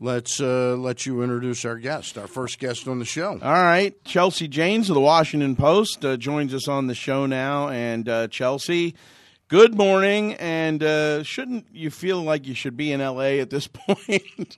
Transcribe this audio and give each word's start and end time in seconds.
let's 0.00 0.40
uh, 0.40 0.74
let 0.76 1.06
you 1.06 1.22
introduce 1.22 1.64
our 1.64 1.76
guest, 1.76 2.18
our 2.18 2.26
first 2.26 2.58
guest 2.58 2.88
on 2.88 2.98
the 2.98 3.04
show. 3.04 3.38
All 3.42 3.52
right, 3.52 4.02
Chelsea 4.04 4.48
Janes 4.48 4.88
of 4.88 4.94
the 4.94 5.00
Washington 5.00 5.54
Post 5.54 6.04
uh, 6.04 6.16
joins 6.16 6.54
us 6.54 6.66
on 6.66 6.86
the 6.86 6.94
show 6.94 7.26
now, 7.26 7.68
and 7.68 8.08
uh, 8.08 8.26
Chelsea. 8.28 8.94
Good 9.48 9.76
morning, 9.76 10.34
and 10.34 10.82
uh, 10.82 11.22
shouldn't 11.22 11.66
you 11.72 11.90
feel 11.90 12.22
like 12.22 12.46
you 12.46 12.54
should 12.54 12.76
be 12.76 12.92
in 12.92 13.00
LA 13.00 13.40
at 13.40 13.50
this 13.50 13.66
point? 13.72 14.56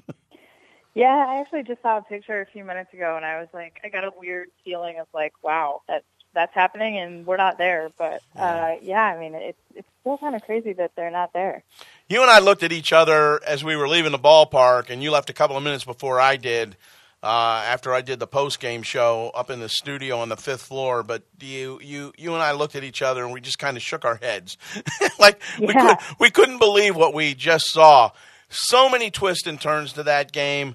yeah, 0.94 1.25
I 1.29 1.41
actually 1.41 1.62
just 1.64 1.82
saw 1.82 1.98
a 1.98 2.02
picture 2.02 2.40
a 2.40 2.46
few 2.46 2.64
minutes 2.64 2.93
ago, 2.93 3.16
and 3.16 3.24
I 3.24 3.40
was 3.40 3.48
like, 3.52 3.80
I 3.82 3.88
got 3.88 4.04
a 4.04 4.11
weird 4.16 4.48
feeling 4.64 4.98
of 5.00 5.06
like, 5.12 5.32
wow, 5.43 5.80
that's 5.88 6.04
that's 6.35 6.55
happening, 6.55 6.99
and 6.99 7.27
we're 7.27 7.37
not 7.37 7.59
there. 7.59 7.91
But 7.96 8.23
uh, 8.37 8.77
yeah, 8.82 9.03
I 9.03 9.19
mean, 9.19 9.35
it's 9.35 9.59
it's 9.75 9.89
still 10.01 10.19
kind 10.19 10.35
of 10.35 10.43
crazy 10.43 10.73
that 10.75 10.93
they're 10.96 11.11
not 11.11 11.32
there. 11.32 11.62
You 12.09 12.23
and 12.23 12.31
I 12.31 12.41
looked 12.41 12.62
at 12.62 12.73
each 12.73 12.93
other 12.93 13.41
as 13.46 13.64
we 13.64 13.77
were 13.77 13.89
leaving 13.89 14.12
the 14.12 14.19
ballpark, 14.19 14.91
and 14.91 15.03
you 15.03 15.11
left 15.11 15.31
a 15.31 15.32
couple 15.32 15.57
of 15.57 15.63
minutes 15.63 15.85
before 15.85 16.21
I 16.21 16.37
did. 16.37 16.77
Uh, 17.25 17.63
after 17.67 17.95
I 17.95 18.00
did 18.00 18.18
the 18.18 18.26
post 18.26 18.59
game 18.59 18.82
show 18.82 19.31
up 19.32 19.49
in 19.49 19.61
the 19.61 19.68
studio 19.68 20.18
on 20.18 20.29
the 20.29 20.37
fifth 20.37 20.63
floor, 20.63 21.04
but 21.04 21.23
you 21.40 21.79
you 21.81 22.13
you 22.18 22.35
and 22.35 22.43
I 22.43 22.51
looked 22.51 22.75
at 22.75 22.82
each 22.82 23.01
other 23.01 23.23
and 23.25 23.32
we 23.32 23.40
just 23.40 23.61
kind 23.61 23.76
of 23.76 23.82
shook 23.82 24.04
our 24.04 24.17
heads, 24.17 24.59
like 25.21 25.40
yeah. 25.57 25.67
we 25.68 25.73
could 25.73 25.96
we 26.18 26.31
couldn't 26.31 26.59
believe 26.59 26.96
what 26.96 27.14
we 27.14 27.35
just 27.35 27.67
saw. 27.71 28.11
So 28.49 28.89
many 28.89 29.11
twists 29.12 29.46
and 29.46 29.61
turns 29.61 29.93
to 29.93 30.03
that 30.03 30.32
game, 30.32 30.75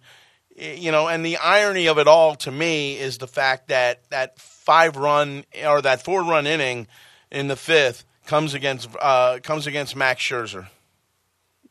you 0.57 0.91
know, 0.91 1.07
and 1.07 1.25
the 1.25 1.37
irony 1.37 1.87
of 1.87 1.99
it 1.99 2.07
all 2.07 2.35
to 2.35 2.51
me 2.51 2.97
is 2.97 3.19
the 3.19 3.27
fact 3.27 3.67
that 3.67 4.09
that 4.09 4.39
five 4.39 4.95
run 4.97 5.45
or 5.65 5.81
that 5.81 6.03
four 6.03 6.23
run 6.23 6.47
inning 6.47 6.87
in 7.31 7.47
the 7.47 7.55
fifth 7.55 8.05
comes 8.25 8.53
against 8.53 8.89
uh, 8.99 9.39
comes 9.43 9.67
against 9.67 9.95
Max 9.95 10.21
Scherzer. 10.21 10.67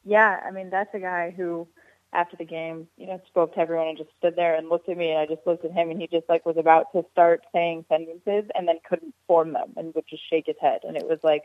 Yeah, 0.05 0.41
I 0.47 0.51
mean 0.53 0.71
that's 0.71 0.95
a 0.95 1.01
guy 1.01 1.35
who 1.37 1.67
after 2.13 2.37
the 2.37 2.45
game, 2.45 2.89
you 2.97 3.07
know, 3.07 3.21
spoke 3.27 3.55
to 3.55 3.61
everyone 3.61 3.89
and 3.89 3.99
just 3.99 4.11
stood 4.17 4.37
there 4.37 4.55
and 4.55 4.69
looked 4.69 4.89
at 4.89 4.97
me 4.97 5.11
and 5.11 5.19
I 5.19 5.27
just 5.27 5.47
looked 5.47 5.65
at 5.65 5.73
him 5.73 5.91
and 5.91 6.01
he 6.01 6.07
just 6.07 6.29
like 6.29 6.47
was 6.47 6.57
about 6.57 6.93
to 6.93 7.05
start 7.13 7.43
saying 7.53 7.85
sentences 7.89 8.49
and 8.55 8.67
then 8.67 8.79
couldn't 8.89 9.15
form 9.27 9.53
them 9.53 9.75
and 9.77 9.95
would 9.95 10.07
just 10.09 10.23
shake 10.31 10.47
his 10.47 10.57
head. 10.61 10.81
And 10.85 10.97
it 10.97 11.07
was 11.07 11.19
like, 11.23 11.45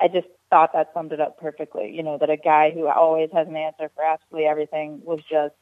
I 0.00 0.08
just 0.08 0.26
thought 0.48 0.72
that 0.72 0.90
summed 0.94 1.12
it 1.12 1.20
up 1.20 1.38
perfectly. 1.38 1.92
You 1.94 2.02
know, 2.02 2.18
that 2.18 2.30
a 2.30 2.36
guy 2.36 2.70
who 2.70 2.88
always 2.88 3.30
has 3.32 3.46
an 3.46 3.56
answer 3.56 3.90
for 3.94 4.02
absolutely 4.02 4.48
everything 4.48 5.02
was 5.04 5.20
just 5.30 5.54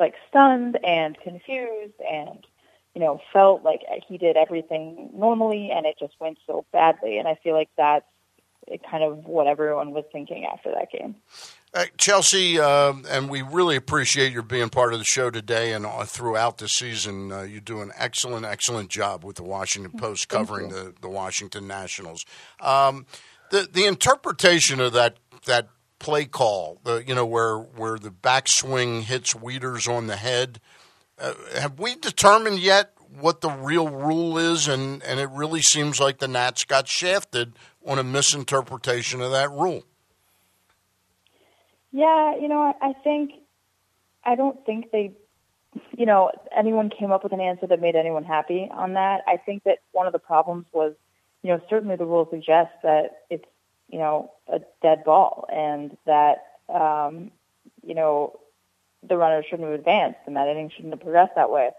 like 0.00 0.14
stunned 0.28 0.78
and 0.84 1.16
confused 1.20 2.00
and, 2.10 2.46
you 2.94 3.00
know, 3.00 3.20
felt 3.32 3.62
like 3.62 3.80
he 4.08 4.18
did 4.18 4.36
everything 4.36 5.10
normally 5.14 5.70
and 5.72 5.86
it 5.86 5.96
just 5.98 6.14
went 6.18 6.38
so 6.46 6.64
badly. 6.72 7.18
And 7.18 7.28
I 7.28 7.38
feel 7.42 7.54
like 7.54 7.70
that's 7.76 8.04
kind 8.90 9.02
of 9.02 9.24
what 9.26 9.46
everyone 9.46 9.92
was 9.92 10.04
thinking 10.12 10.46
after 10.46 10.70
that 10.72 10.90
game. 10.90 11.16
Uh, 11.72 11.84
Chelsea, 11.96 12.58
uh, 12.58 12.92
and 13.08 13.30
we 13.30 13.42
really 13.42 13.76
appreciate 13.76 14.32
your 14.32 14.42
being 14.42 14.70
part 14.70 14.92
of 14.92 14.98
the 14.98 15.04
show 15.04 15.30
today 15.30 15.72
and 15.72 15.86
uh, 15.86 16.04
throughout 16.04 16.58
the 16.58 16.66
season. 16.66 17.30
Uh, 17.30 17.42
you 17.42 17.60
do 17.60 17.80
an 17.80 17.92
excellent, 17.96 18.44
excellent 18.44 18.90
job 18.90 19.24
with 19.24 19.36
the 19.36 19.44
Washington 19.44 19.92
Post 19.96 20.28
covering 20.28 20.70
the, 20.70 20.92
the 21.00 21.08
Washington 21.08 21.68
Nationals. 21.68 22.24
Um, 22.58 23.06
the 23.50 23.68
the 23.72 23.86
interpretation 23.86 24.80
of 24.80 24.92
that 24.94 25.16
that 25.46 25.68
play 26.00 26.24
call, 26.24 26.80
the 26.82 27.04
you 27.06 27.14
know 27.14 27.26
where 27.26 27.58
where 27.58 27.98
the 27.98 28.10
backswing 28.10 29.02
hits 29.02 29.34
Wieters 29.34 29.88
on 29.88 30.08
the 30.08 30.16
head, 30.16 30.60
uh, 31.20 31.34
have 31.56 31.78
we 31.78 31.94
determined 31.94 32.58
yet 32.58 32.92
what 33.20 33.40
the 33.40 33.50
real 33.50 33.88
rule 33.88 34.36
is? 34.36 34.66
And 34.66 35.02
and 35.04 35.20
it 35.20 35.30
really 35.30 35.62
seems 35.62 36.00
like 36.00 36.18
the 36.18 36.26
Nats 36.26 36.64
got 36.64 36.88
shafted 36.88 37.52
on 37.86 38.00
a 38.00 38.04
misinterpretation 38.04 39.20
of 39.20 39.30
that 39.30 39.52
rule. 39.52 39.84
Yeah, 41.92 42.36
you 42.36 42.48
know, 42.48 42.74
I 42.80 42.92
think 43.04 43.32
I 44.24 44.34
don't 44.34 44.64
think 44.64 44.90
they, 44.90 45.12
you 45.96 46.06
know, 46.06 46.30
anyone 46.56 46.90
came 46.90 47.10
up 47.10 47.22
with 47.22 47.32
an 47.32 47.40
answer 47.40 47.66
that 47.66 47.80
made 47.80 47.96
anyone 47.96 48.24
happy 48.24 48.68
on 48.72 48.94
that. 48.94 49.22
I 49.26 49.36
think 49.36 49.64
that 49.64 49.78
one 49.92 50.06
of 50.06 50.12
the 50.12 50.18
problems 50.18 50.66
was, 50.72 50.94
you 51.42 51.50
know, 51.50 51.60
certainly 51.68 51.96
the 51.96 52.04
rule 52.04 52.28
suggests 52.30 52.74
that 52.82 53.22
it's, 53.30 53.44
you 53.90 53.98
know, 53.98 54.32
a 54.48 54.60
dead 54.82 55.04
ball 55.04 55.46
and 55.52 55.96
that, 56.06 56.44
um, 56.68 57.30
you 57.84 57.94
know, 57.94 58.38
the 59.02 59.16
runner 59.16 59.42
shouldn't 59.42 59.68
have 59.68 59.78
advanced 59.78 60.20
and 60.26 60.36
that 60.36 60.48
inning 60.48 60.70
shouldn't 60.70 60.92
have 60.92 61.00
progressed 61.00 61.34
that 61.34 61.50
way. 61.50 61.70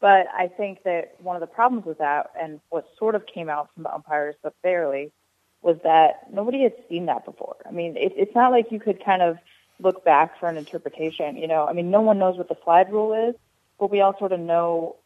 But 0.00 0.26
I 0.36 0.48
think 0.48 0.82
that 0.82 1.14
one 1.20 1.36
of 1.36 1.40
the 1.40 1.46
problems 1.46 1.86
with 1.86 1.98
that 1.98 2.30
and 2.38 2.60
what 2.68 2.86
sort 2.98 3.14
of 3.14 3.26
came 3.26 3.48
out 3.48 3.70
from 3.72 3.84
the 3.84 3.94
umpires 3.94 4.34
but 4.42 4.54
barely 4.62 5.12
was 5.62 5.78
that 5.84 6.30
nobody 6.32 6.62
had 6.62 6.74
seen 6.88 7.06
that 7.06 7.24
before. 7.24 7.56
I 7.66 7.70
mean, 7.70 7.96
it, 7.96 8.12
it's 8.16 8.34
not 8.34 8.52
like 8.52 8.70
you 8.70 8.78
could 8.78 9.02
kind 9.02 9.22
of 9.22 9.38
look 9.80 10.04
back 10.04 10.38
for 10.38 10.48
an 10.48 10.56
interpretation. 10.58 11.36
You 11.36 11.48
know, 11.48 11.66
I 11.66 11.72
mean, 11.72 11.90
no 11.90 12.02
one 12.02 12.18
knows 12.18 12.36
what 12.36 12.48
the 12.48 12.56
slide 12.64 12.92
rule 12.92 13.14
is, 13.30 13.34
but 13.78 13.90
we 13.90 14.02
all 14.02 14.16
sort 14.18 14.32
of 14.32 14.40
know 14.40 14.96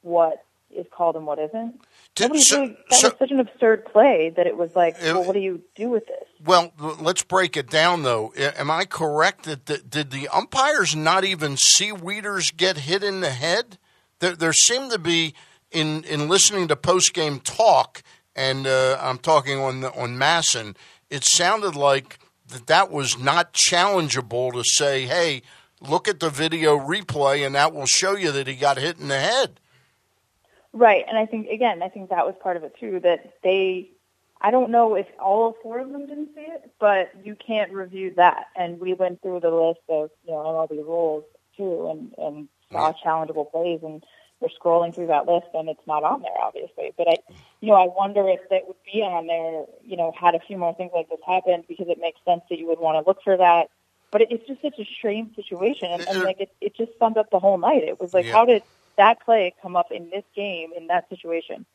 what 0.00 0.44
is 0.74 0.86
called 0.90 1.16
and 1.16 1.26
what 1.26 1.38
isn't. 1.38 1.80
Nobody 2.20 2.40
so, 2.40 2.60
really, 2.60 2.76
that 2.90 3.00
so, 3.00 3.08
was 3.08 3.18
such 3.18 3.30
an 3.30 3.40
absurd 3.40 3.86
play 3.86 4.32
that 4.36 4.46
it 4.46 4.56
was 4.56 4.76
like, 4.76 4.96
it, 5.00 5.14
well, 5.14 5.24
what 5.24 5.32
do 5.32 5.40
you 5.40 5.62
do 5.74 5.88
with 5.88 6.06
this? 6.06 6.28
Well, 6.44 6.72
let's 7.00 7.22
break 7.22 7.56
it 7.56 7.70
down, 7.70 8.02
though. 8.02 8.32
Am 8.36 8.70
I 8.70 8.84
correct 8.84 9.44
that 9.44 9.66
the, 9.66 9.78
did 9.78 10.10
the 10.10 10.28
umpires 10.28 10.94
not 10.94 11.24
even 11.24 11.56
see 11.56 11.90
Wieters 11.90 12.54
get 12.54 12.78
hit 12.78 13.02
in 13.02 13.20
the 13.20 13.30
head? 13.30 13.78
There, 14.18 14.36
there 14.36 14.52
seemed 14.52 14.92
to 14.92 14.98
be 14.98 15.34
in 15.70 16.04
in 16.04 16.28
listening 16.28 16.68
to 16.68 16.76
post 16.76 17.14
game 17.14 17.40
talk, 17.40 18.02
and 18.36 18.66
uh, 18.66 18.98
I'm 19.00 19.18
talking 19.18 19.58
on 19.58 19.80
the, 19.80 19.92
on 19.94 20.18
MASN. 20.18 20.76
It 21.08 21.24
sounded 21.24 21.74
like 21.74 22.18
that 22.48 22.66
that 22.66 22.90
was 22.90 23.18
not 23.18 23.54
challengeable 23.54 24.52
to 24.52 24.62
say, 24.64 25.06
hey, 25.06 25.42
look 25.80 26.08
at 26.08 26.20
the 26.20 26.30
video 26.30 26.78
replay 26.78 27.44
and 27.44 27.54
that 27.54 27.74
will 27.74 27.86
show 27.86 28.16
you 28.16 28.30
that 28.32 28.46
he 28.46 28.54
got 28.54 28.78
hit 28.78 28.98
in 28.98 29.08
the 29.08 29.18
head. 29.18 29.60
Right. 30.72 31.04
And 31.06 31.18
I 31.18 31.26
think, 31.26 31.48
again, 31.48 31.82
I 31.82 31.88
think 31.88 32.10
that 32.10 32.26
was 32.26 32.34
part 32.42 32.56
of 32.56 32.64
it 32.64 32.74
too, 32.78 33.00
that 33.00 33.34
they, 33.42 33.90
I 34.40 34.50
don't 34.50 34.70
know 34.70 34.94
if 34.94 35.06
all 35.20 35.54
four 35.62 35.78
of 35.78 35.90
them 35.92 36.06
didn't 36.06 36.30
see 36.34 36.40
it, 36.40 36.70
but 36.80 37.12
you 37.22 37.36
can't 37.36 37.72
review 37.72 38.12
that. 38.16 38.46
And 38.56 38.80
we 38.80 38.94
went 38.94 39.20
through 39.22 39.40
the 39.40 39.50
list 39.50 39.80
of, 39.88 40.10
you 40.24 40.32
know, 40.32 40.38
all 40.38 40.66
the 40.66 40.76
rules 40.76 41.24
too 41.56 41.88
and, 41.90 42.14
and 42.16 42.48
saw 42.70 42.92
challengeable 43.04 43.50
plays 43.50 43.80
and 43.82 44.02
we're 44.40 44.48
scrolling 44.48 44.94
through 44.94 45.06
that 45.06 45.28
list 45.28 45.46
and 45.54 45.68
it's 45.68 45.86
not 45.86 46.02
on 46.02 46.22
there, 46.22 46.40
obviously. 46.42 46.92
But 46.96 47.08
I, 47.08 47.16
you 47.60 47.68
know, 47.68 47.74
I 47.74 47.86
wonder 47.86 48.28
if 48.28 48.40
that 48.50 48.66
would 48.66 48.82
be 48.90 49.02
on 49.02 49.26
there, 49.26 49.64
you 49.84 49.96
know, 49.96 50.12
had 50.18 50.34
a 50.34 50.40
few 50.40 50.56
more 50.56 50.74
things 50.74 50.90
like 50.94 51.08
this 51.08 51.20
happened 51.26 51.64
because 51.68 51.88
it 51.88 51.98
makes 52.00 52.18
sense 52.24 52.42
that 52.50 52.58
you 52.58 52.66
would 52.66 52.80
want 52.80 53.02
to 53.02 53.08
look 53.08 53.22
for 53.22 53.36
that. 53.36 53.68
But 54.10 54.22
it, 54.22 54.28
it's 54.30 54.46
just 54.46 54.60
such 54.60 54.78
a 54.78 54.84
strange 54.84 55.34
situation, 55.34 55.90
and, 55.90 56.06
and 56.06 56.22
like 56.22 56.38
it, 56.38 56.50
it 56.60 56.76
just 56.76 56.90
summed 56.98 57.16
up 57.16 57.30
the 57.30 57.38
whole 57.38 57.56
night. 57.56 57.82
It 57.82 57.98
was 57.98 58.12
like, 58.12 58.26
yeah. 58.26 58.32
how 58.32 58.44
did 58.44 58.62
that 58.96 59.24
play 59.24 59.54
come 59.62 59.76
up 59.76 59.90
in 59.90 60.10
this 60.10 60.24
game 60.34 60.70
in 60.76 60.86
that 60.88 61.08
situation? 61.08 61.66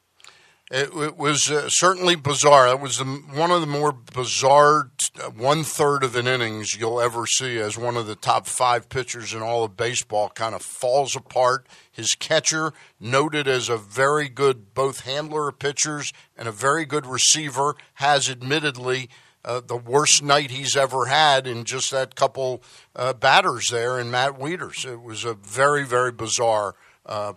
It, 0.69 0.93
it 0.93 1.17
was 1.17 1.49
uh, 1.49 1.69
certainly 1.69 2.15
bizarre. 2.15 2.67
It 2.67 2.81
was 2.81 2.97
the, 2.97 3.05
one 3.05 3.51
of 3.51 3.61
the 3.61 3.67
more 3.67 3.93
bizarre 3.93 4.91
uh, 5.17 5.29
one 5.29 5.63
third 5.63 6.03
of 6.03 6.13
an 6.17 6.27
innings 6.27 6.75
you'll 6.75 6.99
ever 6.99 7.25
see 7.25 7.57
as 7.57 7.77
one 7.77 7.95
of 7.95 8.05
the 8.05 8.15
top 8.15 8.47
five 8.47 8.89
pitchers 8.89 9.33
in 9.33 9.41
all 9.41 9.63
of 9.63 9.77
baseball 9.77 10.27
kind 10.27 10.53
of 10.53 10.61
falls 10.61 11.15
apart. 11.15 11.65
His 11.89 12.15
catcher, 12.15 12.73
noted 12.99 13.47
as 13.47 13.69
a 13.69 13.77
very 13.77 14.27
good 14.27 14.73
both 14.73 15.01
handler 15.01 15.47
of 15.47 15.57
pitchers 15.57 16.11
and 16.35 16.49
a 16.49 16.51
very 16.51 16.83
good 16.83 17.05
receiver, 17.05 17.75
has 17.95 18.29
admittedly 18.29 19.09
uh, 19.45 19.61
the 19.65 19.77
worst 19.77 20.21
night 20.21 20.51
he's 20.51 20.75
ever 20.75 21.05
had 21.05 21.47
in 21.47 21.63
just 21.63 21.91
that 21.91 22.15
couple 22.15 22.61
uh, 22.93 23.13
batters 23.13 23.69
there 23.69 23.97
in 23.97 24.11
Matt 24.11 24.37
Wieters. 24.37 24.85
It 24.85 25.01
was 25.01 25.23
a 25.23 25.33
very, 25.33 25.85
very 25.85 26.11
bizarre 26.11 26.75
uh, 27.07 27.33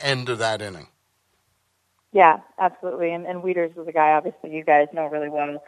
end 0.00 0.28
of 0.28 0.38
that 0.38 0.62
inning. 0.62 0.88
Yeah, 2.12 2.40
absolutely. 2.58 3.12
And, 3.12 3.26
and 3.26 3.42
Wieters 3.42 3.74
was 3.74 3.88
a 3.88 3.92
guy, 3.92 4.12
obviously, 4.12 4.54
you 4.54 4.64
guys 4.64 4.88
know 4.92 5.06
really 5.06 5.28
well. 5.28 5.62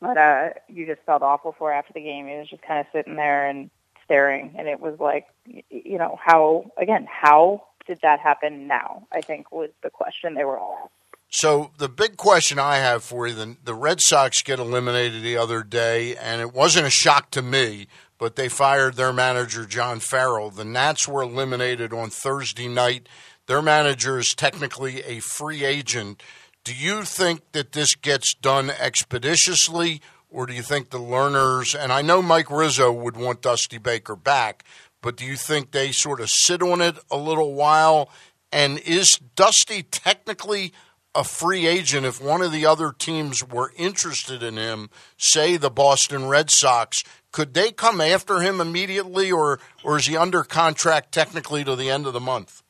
But 0.00 0.18
uh, 0.18 0.48
you 0.68 0.84
just 0.84 1.00
felt 1.06 1.22
awful 1.22 1.54
for 1.56 1.72
after 1.72 1.92
the 1.92 2.00
game. 2.00 2.26
He 2.26 2.36
was 2.36 2.48
just 2.48 2.62
kind 2.62 2.80
of 2.80 2.86
sitting 2.92 3.16
there 3.16 3.48
and 3.48 3.70
staring. 4.04 4.54
And 4.58 4.68
it 4.68 4.80
was 4.80 4.98
like, 4.98 5.26
you 5.46 5.96
know, 5.96 6.18
how, 6.22 6.70
again, 6.76 7.06
how 7.10 7.62
did 7.86 8.00
that 8.02 8.20
happen 8.20 8.66
now? 8.66 9.06
I 9.12 9.20
think 9.20 9.52
was 9.52 9.70
the 9.82 9.90
question 9.90 10.34
they 10.34 10.44
were 10.44 10.58
all 10.58 10.90
So 11.28 11.70
the 11.78 11.88
big 11.88 12.16
question 12.16 12.58
I 12.58 12.76
have 12.76 13.02
for 13.02 13.26
you: 13.26 13.34
the, 13.34 13.56
the 13.64 13.74
Red 13.74 14.00
Sox 14.00 14.42
get 14.42 14.58
eliminated 14.58 15.22
the 15.22 15.36
other 15.36 15.62
day, 15.62 16.16
and 16.16 16.40
it 16.40 16.52
wasn't 16.52 16.86
a 16.86 16.90
shock 16.90 17.30
to 17.32 17.42
me. 17.42 17.88
But 18.18 18.36
they 18.36 18.48
fired 18.48 18.94
their 18.94 19.12
manager 19.12 19.66
John 19.66 20.00
Farrell. 20.00 20.50
The 20.50 20.64
Nats 20.64 21.06
were 21.06 21.22
eliminated 21.22 21.92
on 21.92 22.08
Thursday 22.08 22.66
night. 22.66 23.08
Their 23.46 23.60
manager 23.60 24.18
is 24.18 24.34
technically 24.34 25.02
a 25.02 25.20
free 25.20 25.64
agent. 25.64 26.22
Do 26.64 26.74
you 26.74 27.02
think 27.02 27.42
that 27.52 27.72
this 27.72 27.94
gets 27.94 28.34
done 28.34 28.70
expeditiously, 28.70 30.00
or 30.30 30.46
do 30.46 30.54
you 30.54 30.62
think 30.62 30.90
the 30.90 30.98
Lerners? 30.98 31.78
and 31.78 31.92
I 31.92 32.02
know 32.02 32.22
Mike 32.22 32.50
Rizzo 32.50 32.90
would 32.90 33.16
want 33.16 33.42
Dusty 33.42 33.78
Baker 33.78 34.16
back, 34.16 34.64
but 35.00 35.16
do 35.16 35.24
you 35.24 35.36
think 35.36 35.70
they 35.70 35.92
sort 35.92 36.20
of 36.20 36.28
sit 36.28 36.62
on 36.62 36.80
it 36.80 36.96
a 37.10 37.16
little 37.16 37.54
while? 37.54 38.10
And 38.50 38.78
is 38.78 39.20
Dusty 39.36 39.82
technically 39.84 40.72
a 41.16 41.24
free 41.24 41.66
agent 41.66 42.04
if 42.04 42.20
one 42.20 42.42
of 42.42 42.52
the 42.52 42.66
other 42.66 42.92
teams 42.92 43.42
were 43.42 43.72
interested 43.76 44.42
in 44.42 44.56
him, 44.56 44.90
say 45.16 45.56
the 45.56 45.70
Boston 45.70 46.28
Red 46.28 46.50
Sox? 46.50 47.02
Could 47.32 47.54
they 47.54 47.72
come 47.72 48.00
after 48.00 48.40
him 48.40 48.60
immediately, 48.60 49.32
or 49.32 49.58
or 49.82 49.96
is 49.96 50.06
he 50.06 50.16
under 50.16 50.42
contract 50.42 51.12
technically 51.12 51.64
to 51.64 51.74
the 51.74 51.90
end 51.90 52.06
of 52.06 52.12
the 52.12 52.20
month? 52.20 52.62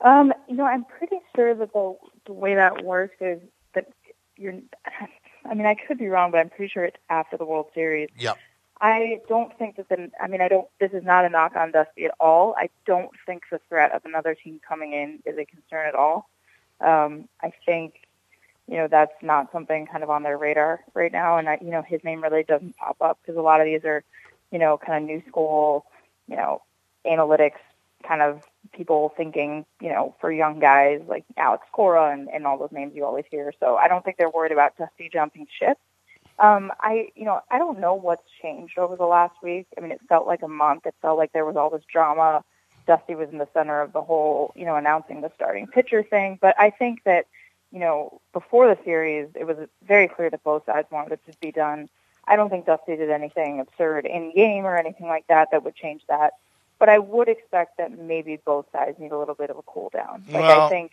Um, 0.00 0.32
you 0.48 0.56
know, 0.56 0.64
I'm 0.64 0.84
pretty 0.84 1.18
sure 1.34 1.54
that 1.54 1.72
the 1.72 1.94
the 2.26 2.32
way 2.32 2.54
that 2.54 2.84
works 2.84 3.16
is 3.20 3.40
that 3.74 3.86
you're. 4.36 4.54
I 5.44 5.54
mean, 5.54 5.66
I 5.66 5.74
could 5.74 5.98
be 5.98 6.08
wrong, 6.08 6.30
but 6.30 6.38
I'm 6.38 6.50
pretty 6.50 6.70
sure 6.72 6.84
it's 6.84 6.98
after 7.08 7.36
the 7.36 7.44
World 7.46 7.66
Series. 7.74 8.10
Yeah. 8.18 8.34
I 8.80 9.20
don't 9.28 9.56
think 9.58 9.76
that 9.76 9.88
the. 9.88 10.10
I 10.20 10.28
mean, 10.28 10.40
I 10.40 10.48
don't. 10.48 10.68
This 10.78 10.92
is 10.92 11.04
not 11.04 11.24
a 11.24 11.28
knock 11.28 11.56
on 11.56 11.72
Dusty 11.72 12.04
at 12.04 12.14
all. 12.20 12.54
I 12.56 12.68
don't 12.86 13.10
think 13.26 13.42
the 13.50 13.60
threat 13.68 13.92
of 13.92 14.02
another 14.04 14.34
team 14.34 14.60
coming 14.66 14.92
in 14.92 15.20
is 15.24 15.38
a 15.38 15.44
concern 15.44 15.86
at 15.88 15.94
all. 15.94 16.28
Um, 16.80 17.28
I 17.42 17.52
think, 17.66 17.94
you 18.66 18.76
know, 18.76 18.88
that's 18.88 19.12
not 19.22 19.50
something 19.52 19.86
kind 19.86 20.02
of 20.04 20.10
on 20.10 20.22
their 20.22 20.38
radar 20.38 20.80
right 20.94 21.12
now, 21.12 21.38
and 21.38 21.48
I, 21.48 21.58
you 21.60 21.70
know, 21.70 21.82
his 21.82 22.02
name 22.04 22.22
really 22.22 22.44
doesn't 22.44 22.76
pop 22.76 22.96
up 23.00 23.18
because 23.22 23.36
a 23.36 23.42
lot 23.42 23.60
of 23.60 23.66
these 23.66 23.84
are, 23.84 24.04
you 24.50 24.58
know, 24.58 24.78
kind 24.78 25.02
of 25.02 25.08
new 25.08 25.22
school, 25.28 25.86
you 26.26 26.36
know, 26.36 26.62
analytics 27.06 27.58
kind 28.06 28.22
of 28.22 28.42
people 28.72 29.12
thinking, 29.16 29.64
you 29.80 29.88
know, 29.88 30.14
for 30.20 30.30
young 30.30 30.60
guys 30.60 31.00
like 31.08 31.24
Alex 31.36 31.66
Cora 31.72 32.12
and, 32.12 32.28
and 32.28 32.46
all 32.46 32.58
those 32.58 32.72
names 32.72 32.92
you 32.94 33.04
always 33.04 33.24
hear. 33.30 33.52
So 33.60 33.76
I 33.76 33.88
don't 33.88 34.04
think 34.04 34.16
they're 34.16 34.30
worried 34.30 34.52
about 34.52 34.76
Dusty 34.76 35.08
jumping 35.12 35.46
ship. 35.58 35.78
Um, 36.38 36.70
I, 36.80 37.08
you 37.16 37.24
know, 37.24 37.40
I 37.50 37.58
don't 37.58 37.80
know 37.80 37.94
what's 37.94 38.22
changed 38.40 38.78
over 38.78 38.94
the 38.94 39.04
last 39.04 39.34
week. 39.42 39.66
I 39.76 39.80
mean, 39.80 39.90
it 39.90 40.00
felt 40.08 40.26
like 40.26 40.42
a 40.42 40.48
month. 40.48 40.86
It 40.86 40.94
felt 41.02 41.18
like 41.18 41.32
there 41.32 41.44
was 41.44 41.56
all 41.56 41.70
this 41.70 41.82
drama. 41.92 42.44
Dusty 42.88 43.14
was 43.14 43.28
in 43.30 43.38
the 43.38 43.46
center 43.54 43.80
of 43.80 43.92
the 43.92 44.02
whole, 44.02 44.52
you 44.56 44.64
know, 44.64 44.74
announcing 44.74 45.20
the 45.20 45.30
starting 45.36 45.68
pitcher 45.68 46.02
thing. 46.02 46.38
But 46.40 46.56
I 46.58 46.70
think 46.70 47.04
that, 47.04 47.26
you 47.70 47.78
know, 47.78 48.20
before 48.32 48.66
the 48.66 48.78
series, 48.84 49.28
it 49.36 49.46
was 49.46 49.56
very 49.86 50.08
clear 50.08 50.28
that 50.30 50.42
both 50.42 50.66
sides 50.66 50.88
wanted 50.90 51.12
it 51.12 51.30
to 51.30 51.38
be 51.40 51.52
done. 51.52 51.88
I 52.24 52.34
don't 52.34 52.50
think 52.50 52.66
Dusty 52.66 52.96
did 52.96 53.10
anything 53.10 53.60
absurd 53.60 54.06
in 54.06 54.34
game 54.34 54.66
or 54.66 54.76
anything 54.76 55.06
like 55.06 55.26
that 55.28 55.52
that 55.52 55.62
would 55.62 55.76
change 55.76 56.02
that 56.08 56.32
but 56.78 56.88
I 56.88 56.98
would 56.98 57.28
expect 57.28 57.78
that 57.78 57.96
maybe 57.98 58.36
both 58.44 58.66
sides 58.72 58.98
need 58.98 59.12
a 59.12 59.18
little 59.18 59.34
bit 59.34 59.50
of 59.50 59.58
a 59.58 59.62
cool 59.62 59.90
down. 59.92 60.24
Like 60.28 60.42
well, 60.42 60.62
I 60.62 60.68
think, 60.68 60.92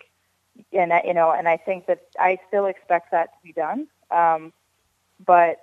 and 0.73 0.91
I, 0.91 1.03
you 1.05 1.13
know, 1.13 1.31
and 1.31 1.47
I 1.47 1.57
think 1.57 1.85
that 1.87 2.01
I 2.19 2.39
still 2.47 2.65
expect 2.65 3.11
that 3.11 3.33
to 3.33 3.37
be 3.43 3.53
done. 3.53 3.87
Um, 4.09 4.51
but 5.23 5.59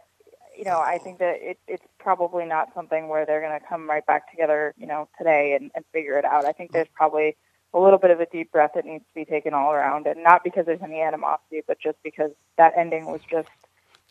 you 0.63 0.71
know, 0.71 0.79
I 0.79 0.99
think 0.99 1.19
that 1.19 1.39
it, 1.41 1.59
it's 1.67 1.83
probably 1.99 2.45
not 2.45 2.69
something 2.73 3.09
where 3.09 3.27
they're 3.27 3.41
going 3.41 3.59
to 3.59 3.67
come 3.67 3.91
right 3.91 4.07
back 4.07 4.31
together, 4.31 4.73
you 4.79 4.87
know, 4.87 5.09
today 5.19 5.59
and, 5.61 5.73
and 5.75 5.85
figure 5.93 6.17
it 6.19 6.25
out. 6.25 6.45
I 6.45 6.53
think 6.53 6.71
there's 6.71 6.87
probably 6.95 7.37
a 7.75 7.81
little 7.81 7.99
bit 7.99 8.13
of 8.13 8.21
a 8.21 8.27
deep 8.27 8.53
breath 8.53 8.71
that 8.77 8.85
needs 8.85 9.03
to 9.03 9.13
be 9.13 9.25
taken 9.25 9.55
all 9.55 9.73
around, 9.73 10.07
and 10.07 10.23
not 10.23 10.45
because 10.45 10.65
there's 10.65 10.81
any 10.81 11.01
animosity, 11.01 11.63
but 11.67 11.81
just 11.81 11.97
because 12.05 12.31
that 12.59 12.75
ending 12.77 13.07
was 13.07 13.23
just 13.29 13.49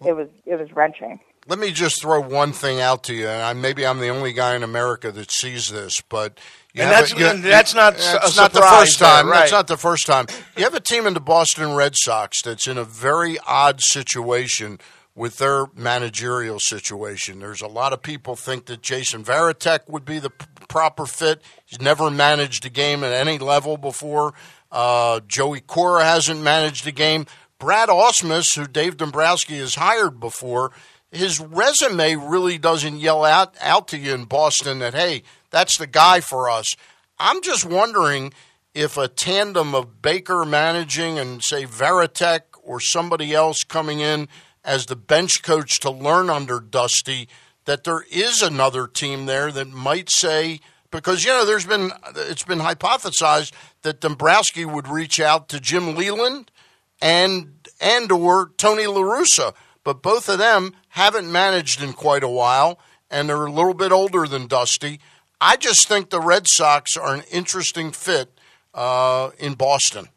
it 0.06 0.12
was 0.12 0.28
it 0.46 0.60
was 0.60 0.74
wrenching 0.74 1.22
let 1.48 1.58
me 1.58 1.72
just 1.72 2.02
throw 2.02 2.22
one 2.22 2.54
thing 2.54 2.80
out 2.80 3.04
to 3.06 3.16
you, 3.16 3.28
and 3.28 3.42
I, 3.42 3.54
maybe 3.54 3.86
I'm 3.86 4.00
the 4.00 4.10
only 4.10 4.32
guy 4.32 4.56
in 4.56 4.64
America 4.64 5.12
that 5.12 5.32
sees 5.32 5.70
this, 5.70 6.00
but 6.02 6.40
and 6.76 6.90
that's, 6.90 7.14
a, 7.14 7.18
you, 7.18 7.42
that's 7.42 7.74
not 7.74 7.98
that's 7.98 8.38
not 8.38 8.54
the 8.54 8.62
first 8.62 9.00
time. 9.00 9.26
There, 9.26 9.34
right. 9.34 9.40
That's 9.40 9.52
not 9.52 9.68
the 9.68 9.78
first 9.78 10.06
time. 10.06 10.28
You 10.56 10.64
have 10.64 10.76
a 10.76 10.80
team 10.80 11.08
in 11.08 11.16
the 11.16 11.20
Boston 11.20 11.74
Red 11.74 11.96
Sox 11.98 12.44
that's 12.44 12.68
in 12.68 12.78
a 12.78 12.84
very 12.84 13.40
odd 13.40 13.82
situation 13.82 14.80
with 15.16 15.38
their 15.38 15.66
managerial 15.76 16.60
situation. 16.60 17.40
There's 17.40 17.62
a 17.62 17.68
lot 17.68 17.94
of 17.94 18.02
people 18.02 18.36
think 18.36 18.66
that 18.66 18.82
Jason 18.82 19.24
Varitek 19.24 19.90
would 19.90 20.06
be 20.06 20.20
the 20.20 20.30
p- 20.30 20.46
proper 20.70 21.06
fit. 21.06 21.42
He's 21.66 21.82
never 21.82 22.10
managed 22.10 22.66
a 22.66 22.70
game 22.70 23.04
at 23.04 23.12
any 23.12 23.38
level 23.38 23.78
before. 23.78 24.34
Uh, 24.72 25.20
Joey 25.28 25.60
Cora 25.60 26.06
hasn't 26.06 26.42
managed 26.42 26.88
a 26.88 26.92
game. 26.92 27.26
Brad 27.60 27.90
Ausmus, 27.90 28.56
who 28.56 28.66
Dave 28.66 28.98
Dombrowski 28.98 29.58
has 29.58 29.76
hired 29.76 30.20
before, 30.20 30.72
his 31.12 31.40
resume 31.42 32.16
really 32.16 32.58
doesn't 32.58 33.00
yell 33.00 33.26
out, 33.26 33.56
out 33.62 33.90
to 33.90 33.98
you 33.98 34.14
in 34.14 34.24
Boston 34.26 34.80
that, 34.80 34.94
hey, 34.94 35.24
that's 35.50 35.78
the 35.78 35.88
guy 35.88 36.22
for 36.22 36.50
us. 36.50 36.68
I'm 37.20 37.42
just 37.42 37.66
wondering 37.66 38.32
if 38.74 38.98
a 38.98 39.10
tandem 39.10 39.76
of 39.76 40.02
Baker 40.02 40.46
managing 40.46 41.20
and, 41.20 41.44
say, 41.44 41.66
Varitek 41.66 42.42
or 42.64 42.80
somebody 42.80 43.34
else 43.34 43.64
coming 43.64 44.00
in 44.00 44.30
as 44.64 44.86
the 44.86 44.96
bench 44.96 45.44
coach 45.44 45.80
to 45.80 45.92
learn 45.92 46.30
under 46.30 46.60
Dusty, 46.60 47.28
that 47.66 47.84
there 47.84 48.06
is 48.12 48.42
another 48.42 48.88
team 48.88 49.26
there 49.26 49.52
that 49.52 49.70
might 49.70 50.10
say, 50.10 50.60
because, 50.90 51.24
you 51.24 51.32
know, 51.32 51.46
there's 51.46 51.66
been, 51.66 51.92
it's 52.16 52.44
been 52.44 52.60
hypothesized 52.60 53.52
that 53.84 54.02
Dombrowski 54.02 54.66
would 54.66 54.88
reach 54.88 55.20
out 55.20 55.50
to 55.50 55.60
Jim 55.60 55.96
Leyland 55.96 56.52
and, 57.02 57.68
and 57.80 58.12
or 58.12 58.52
Tony 58.58 58.88
La 58.88 59.02
Russa 59.02 59.54
but 59.84 60.02
both 60.02 60.30
of 60.30 60.38
them 60.38 60.74
haven't 60.90 61.32
managed 61.32 61.82
in 61.82 61.94
quite 61.94 62.24
a 62.24 62.30
while, 62.30 62.80
and 63.10 63.28
they're 63.28 63.46
a 63.46 63.52
little 63.52 63.74
bit 63.74 63.92
older 63.92 64.28
than 64.28 64.48
Dusty. 64.48 65.00
I 65.40 65.58
just 65.58 65.88
think 65.88 66.10
the 66.10 66.22
Red 66.22 66.48
Sox 66.48 66.96
are 66.96 67.14
an 67.14 67.24
interesting 67.32 67.92
fit 67.92 68.40
uh, 68.74 69.32
in 69.40 69.56
Boston. 69.56 70.10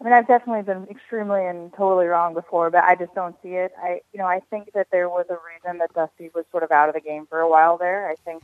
I 0.00 0.04
mean, 0.04 0.12
I've 0.12 0.28
definitely 0.28 0.62
been 0.62 0.86
extremely 0.88 1.44
and 1.44 1.72
totally 1.74 2.06
wrong 2.06 2.32
before, 2.32 2.70
but 2.70 2.84
I 2.84 2.94
just 2.94 3.14
don't 3.14 3.34
see 3.42 3.54
it. 3.54 3.72
I, 3.82 4.00
you 4.12 4.18
know, 4.18 4.26
I 4.26 4.40
think 4.48 4.72
that 4.74 4.88
there 4.92 5.08
was 5.08 5.26
a 5.28 5.38
reason 5.52 5.78
that 5.78 5.92
Dusty 5.92 6.30
was 6.34 6.44
sort 6.52 6.62
of 6.62 6.70
out 6.70 6.88
of 6.88 6.94
the 6.94 7.00
game 7.00 7.26
for 7.26 7.40
a 7.40 7.48
while 7.48 7.76
there. 7.78 8.08
I 8.08 8.14
think, 8.14 8.42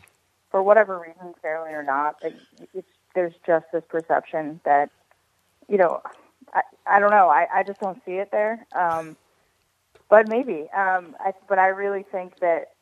for 0.51 0.63
whatever 0.63 0.99
reason, 0.99 1.35
fairly 1.43 1.73
or 1.73 1.83
not, 1.83 2.17
it's, 2.23 2.89
there's 3.15 3.35
just 3.47 3.67
this 3.73 3.85
perception 3.89 4.61
that, 4.65 4.91
you 5.69 5.79
know, 5.79 6.01
I, 6.53 6.63
I 6.87 7.01
don't 7.01 7.11
know. 7.11 7.29
I, 7.29 7.47
I 7.53 7.63
just 7.63 7.81
don't 7.81 8.01
see 8.05 8.15
it 8.15 8.31
there. 8.33 8.67
Um, 8.75 9.17
but 10.09 10.29
maybe. 10.29 10.69
Um, 10.77 11.17
I, 11.21 11.33
but 11.49 11.59
I 11.59 11.69
really 11.69 12.05
think 12.11 12.39
that 12.41 12.73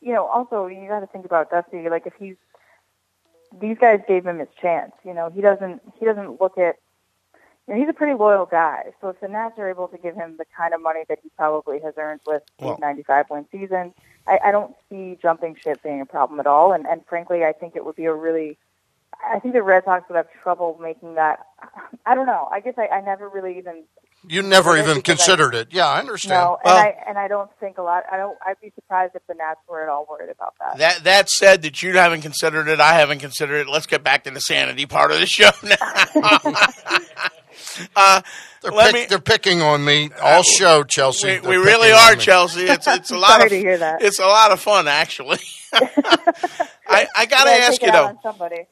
you 0.00 0.12
know. 0.12 0.26
Also, 0.26 0.66
you 0.66 0.88
got 0.88 1.00
to 1.00 1.06
think 1.06 1.24
about 1.24 1.50
Dusty. 1.50 1.88
Like 1.88 2.06
if 2.06 2.12
he's 2.18 2.36
these 3.60 3.78
guys 3.78 4.00
gave 4.08 4.26
him 4.26 4.38
his 4.38 4.48
chance. 4.60 4.92
You 5.04 5.14
know, 5.14 5.30
he 5.30 5.40
doesn't 5.40 5.80
he 5.98 6.04
doesn't 6.04 6.40
look 6.40 6.58
at. 6.58 6.76
You 7.72 7.78
know, 7.78 7.84
he's 7.84 7.90
a 7.90 7.94
pretty 7.94 8.18
loyal 8.18 8.44
guy. 8.44 8.92
So 9.00 9.08
if 9.08 9.20
the 9.20 9.28
Nats 9.28 9.58
are 9.58 9.70
able 9.70 9.88
to 9.88 9.96
give 9.96 10.14
him 10.14 10.36
the 10.36 10.44
kind 10.54 10.74
of 10.74 10.82
money 10.82 11.04
that 11.08 11.20
he 11.22 11.30
probably 11.38 11.80
has 11.80 11.94
earned 11.96 12.20
with 12.26 12.42
well, 12.60 12.76
95 12.78 13.30
win 13.30 13.46
season, 13.50 13.94
I, 14.26 14.38
I 14.44 14.50
don't 14.50 14.74
see 14.90 15.18
jumping 15.20 15.56
ship 15.56 15.82
being 15.82 16.02
a 16.02 16.06
problem 16.06 16.38
at 16.38 16.46
all. 16.46 16.72
And, 16.72 16.86
and 16.86 17.00
frankly, 17.06 17.44
I 17.44 17.52
think 17.52 17.74
it 17.74 17.84
would 17.84 17.96
be 17.96 18.04
a 18.04 18.14
really 18.14 18.58
I 19.24 19.38
think 19.38 19.54
the 19.54 19.62
Red 19.62 19.84
Sox 19.84 20.08
would 20.08 20.16
have 20.16 20.28
trouble 20.42 20.78
making 20.80 21.14
that. 21.14 21.46
I 22.06 22.14
don't 22.14 22.26
know. 22.26 22.48
I 22.50 22.60
guess 22.60 22.74
I, 22.76 22.88
I 22.88 23.00
never 23.00 23.28
really 23.28 23.56
even 23.58 23.84
you 24.26 24.42
never 24.42 24.76
even 24.76 25.02
considered 25.02 25.54
I, 25.54 25.60
it. 25.60 25.68
Yeah, 25.72 25.86
I 25.86 25.98
understand. 25.98 26.40
No, 26.40 26.58
and 26.64 26.72
I 26.72 26.96
and 27.08 27.18
I 27.18 27.28
don't 27.28 27.50
think 27.58 27.78
a 27.78 27.82
lot. 27.82 28.04
I 28.10 28.16
don't. 28.16 28.38
I'd 28.46 28.60
be 28.60 28.70
surprised 28.74 29.14
if 29.14 29.26
the 29.26 29.34
Nats 29.34 29.60
were 29.68 29.82
at 29.82 29.88
all 29.88 30.06
worried 30.08 30.30
about 30.30 30.54
that. 30.60 30.78
That 30.78 31.04
that 31.04 31.30
said, 31.30 31.62
that 31.62 31.82
you 31.82 31.96
haven't 31.96 32.22
considered 32.22 32.68
it, 32.68 32.80
I 32.80 32.94
haven't 32.94 33.18
considered 33.18 33.60
it. 33.60 33.68
Let's 33.68 33.86
get 33.86 34.04
back 34.04 34.24
to 34.24 34.30
the 34.30 34.40
sanity 34.40 34.86
part 34.86 35.12
of 35.12 35.20
the 35.20 35.26
show 35.26 35.50
now. 35.62 35.76
uh, 37.96 38.22
they're, 38.62 38.72
pick, 38.72 38.94
me, 38.94 39.06
they're, 39.06 39.18
picking 39.18 39.62
on 39.62 39.84
me 39.84 40.10
all 40.20 40.42
show, 40.42 40.84
Chelsea. 40.84 41.40
We, 41.40 41.48
we 41.48 41.56
really 41.56 41.90
are, 41.90 42.14
Chelsea. 42.14 42.62
It's 42.62 42.86
it's 42.86 43.10
a 43.10 43.18
lot 43.18 43.30
Sorry 43.30 43.44
of 43.44 43.50
to 43.50 43.58
hear 43.58 43.78
that. 43.78 44.02
it's 44.02 44.18
a 44.18 44.26
lot 44.26 44.52
of 44.52 44.60
fun, 44.60 44.88
actually. 44.88 45.40
I, 45.72 47.06
I 47.16 47.26
got 47.26 47.44
to 47.44 47.50
ask 47.50 47.82
you 47.82 47.90
though, 47.90 48.18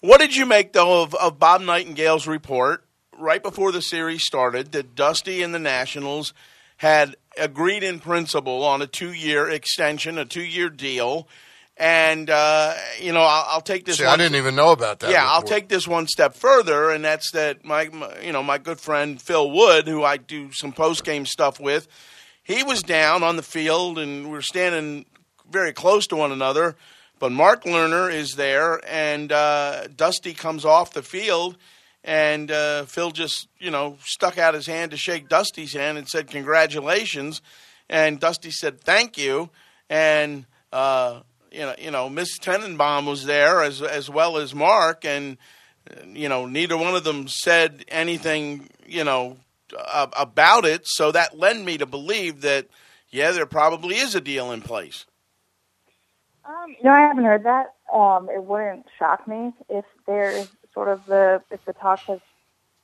what 0.00 0.20
did 0.20 0.36
you 0.36 0.44
make 0.44 0.72
though 0.72 1.02
of, 1.02 1.14
of 1.14 1.38
Bob 1.38 1.62
Nightingale's 1.62 2.26
report? 2.26 2.84
Right 3.20 3.42
before 3.42 3.72
the 3.72 3.82
series 3.82 4.24
started 4.24 4.72
that 4.72 4.94
Dusty 4.94 5.42
and 5.42 5.54
the 5.54 5.58
Nationals 5.58 6.32
had 6.78 7.16
agreed 7.38 7.82
in 7.82 8.00
principle 8.00 8.64
on 8.64 8.82
a 8.82 8.86
two 8.86 9.12
year 9.12 9.48
extension, 9.48 10.18
a 10.18 10.24
two 10.24 10.42
year 10.42 10.70
deal. 10.70 11.28
And 11.76 12.28
uh, 12.28 12.74
you 13.00 13.12
know, 13.12 13.20
I'll, 13.20 13.44
I'll 13.48 13.60
take 13.60 13.86
this. 13.86 13.98
See, 13.98 14.04
I 14.04 14.16
didn't 14.16 14.36
even 14.36 14.54
know 14.54 14.72
about 14.72 15.00
that. 15.00 15.10
Yeah, 15.10 15.22
before. 15.22 15.34
I'll 15.34 15.42
take 15.42 15.68
this 15.68 15.88
one 15.88 16.06
step 16.06 16.34
further, 16.34 16.90
and 16.90 17.02
that's 17.02 17.30
that 17.32 17.64
my, 17.64 17.88
my 17.88 18.20
you 18.20 18.32
know 18.32 18.42
my 18.42 18.58
good 18.58 18.80
friend 18.80 19.20
Phil 19.20 19.50
Wood, 19.50 19.88
who 19.88 20.04
I 20.04 20.18
do 20.18 20.52
some 20.52 20.72
post 20.72 21.04
game 21.04 21.24
stuff 21.24 21.58
with, 21.58 21.88
he 22.42 22.62
was 22.62 22.82
down 22.82 23.22
on 23.22 23.36
the 23.36 23.42
field, 23.42 23.98
and 23.98 24.26
we 24.26 24.32
we're 24.32 24.42
standing 24.42 25.06
very 25.50 25.72
close 25.72 26.06
to 26.08 26.16
one 26.16 26.32
another. 26.32 26.76
But 27.18 27.32
Mark 27.32 27.64
Lerner 27.64 28.12
is 28.12 28.32
there, 28.32 28.80
and 28.86 29.32
uh, 29.32 29.86
Dusty 29.88 30.34
comes 30.34 30.66
off 30.66 30.92
the 30.92 31.02
field 31.02 31.56
and 32.04 32.50
uh, 32.50 32.84
Phil 32.84 33.10
just, 33.10 33.48
you 33.58 33.70
know, 33.70 33.98
stuck 34.04 34.38
out 34.38 34.54
his 34.54 34.66
hand 34.66 34.90
to 34.92 34.96
shake 34.96 35.28
Dusty's 35.28 35.74
hand 35.74 35.98
and 35.98 36.08
said, 36.08 36.28
Congratulations. 36.28 37.42
And 37.88 38.20
Dusty 38.20 38.50
said, 38.50 38.80
Thank 38.80 39.18
you. 39.18 39.50
And, 39.88 40.46
uh, 40.72 41.20
you 41.50 41.60
know, 41.60 41.74
you 41.78 41.90
know, 41.90 42.08
Miss 42.08 42.38
Tanenbaum 42.38 43.06
was 43.06 43.26
there 43.26 43.62
as 43.62 43.82
as 43.82 44.08
well 44.08 44.36
as 44.36 44.54
Mark, 44.54 45.04
and 45.04 45.36
you 46.06 46.28
know, 46.28 46.46
neither 46.46 46.76
one 46.76 46.94
of 46.94 47.04
them 47.04 47.26
said 47.28 47.84
anything, 47.88 48.68
you 48.86 49.04
know, 49.04 49.36
about 49.92 50.64
it. 50.64 50.82
So 50.84 51.12
that 51.12 51.38
led 51.38 51.58
me 51.58 51.78
to 51.78 51.86
believe 51.86 52.42
that, 52.42 52.66
yeah, 53.10 53.32
there 53.32 53.46
probably 53.46 53.96
is 53.96 54.14
a 54.14 54.20
deal 54.20 54.52
in 54.52 54.62
place. 54.62 55.06
Um, 56.44 56.76
no, 56.82 56.90
I 56.90 57.00
haven't 57.00 57.24
heard 57.24 57.44
that. 57.44 57.74
Um, 57.92 58.28
it 58.30 58.42
wouldn't 58.44 58.86
shock 58.98 59.26
me 59.26 59.52
if 59.68 59.84
there 60.06 60.46
sort 60.74 60.88
of 60.88 61.04
the 61.06 61.42
if 61.50 61.64
the 61.64 61.72
talks 61.72 62.02
has 62.02 62.20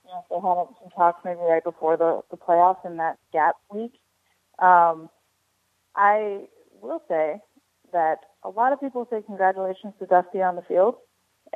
you 0.05 0.13
know, 0.13 0.21
if 0.21 0.29
they 0.29 0.37
had 0.37 0.81
some 0.81 0.91
talks 0.95 1.25
maybe 1.25 1.41
right 1.41 1.65
before 1.65 1.97
the 1.97 2.23
the 2.31 2.37
playoffs 2.37 2.85
in 2.85 2.97
that 2.99 3.19
gap 3.33 3.57
week. 3.73 3.93
Um, 4.59 5.11
I 5.95 6.43
will 6.81 7.03
say 7.09 7.41
that 7.93 8.21
a 8.43 8.51
lot 8.51 8.73
of 8.73 8.81
people 8.81 9.07
say 9.11 9.23
congratulations 9.27 9.95
to 9.99 10.07
Dusty 10.07 10.43
on 10.43 10.57
the 10.57 10.63
field 10.63 10.97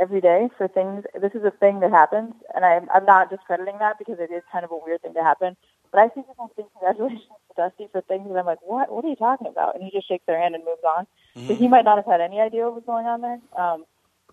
every 0.01 0.21
day 0.21 0.49
for 0.57 0.69
things. 0.69 1.05
This 1.21 1.33
is 1.35 1.45
a 1.45 1.51
thing 1.51 1.81
that 1.81 1.91
happens, 1.91 2.35
and 2.55 2.65
I'm, 2.65 2.89
I'm 2.93 3.05
not 3.05 3.31
discrediting 3.31 3.79
that 3.79 3.99
because 3.99 4.19
it 4.19 4.33
is 4.33 4.43
kind 4.51 4.65
of 4.65 4.71
a 4.71 4.79
weird 4.85 5.03
thing 5.03 5.15
to 5.15 5.23
happen. 5.23 5.57
But 5.93 6.01
I 6.01 6.09
see 6.09 6.23
people 6.23 6.51
say 6.57 6.65
congratulations 6.73 7.23
to 7.49 7.55
Dusty 7.57 7.89
for 7.93 8.01
things, 8.03 8.27
and 8.29 8.39
I'm 8.39 8.47
like, 8.47 8.63
what? 8.63 8.93
What 8.93 9.05
are 9.05 9.09
you 9.09 9.17
talking 9.17 9.49
about? 9.49 9.75
And 9.75 9.85
he 9.85 9.91
just 9.91 10.09
shakes 10.09 10.25
their 10.27 10.41
hand 10.41 10.55
and 10.55 10.65
moves 10.65 10.83
on. 10.87 11.07
Mm-hmm. 11.37 11.49
So 11.49 11.55
he 11.55 11.69
might 11.69 11.85
not 11.85 11.97
have 11.97 12.07
had 12.07 12.21
any 12.21 12.41
idea 12.41 12.65
what 12.65 12.75
was 12.75 12.85
going 12.87 13.07
on 13.07 13.21
there. 13.21 13.41
Um, 13.57 13.85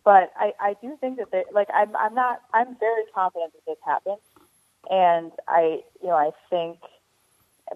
but 0.08 0.32
I, 0.38 0.54
I 0.62 0.76
do 0.82 0.96
think 1.02 1.18
that 1.18 1.32
they 1.34 1.44
like 1.54 1.68
I'm 1.76 1.94
I'm 1.98 2.16
not 2.16 2.40
I'm 2.54 2.78
very 2.80 3.04
confident 3.14 3.52
that 3.52 3.66
this 3.68 3.78
happened, 3.86 4.22
and 4.90 5.34
I 5.50 5.82
you 6.02 6.08
know 6.08 6.16
I 6.16 6.32
think 6.50 6.78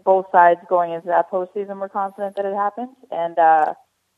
both 0.06 0.28
sides 0.32 0.62
going 0.70 0.94
into 0.94 1.08
that 1.08 1.30
postseason 1.30 1.76
were 1.76 1.90
confident 1.90 2.38
that 2.38 2.46
it 2.46 2.56
happened, 2.56 2.96
and 3.12 3.38
uh, 3.38 3.74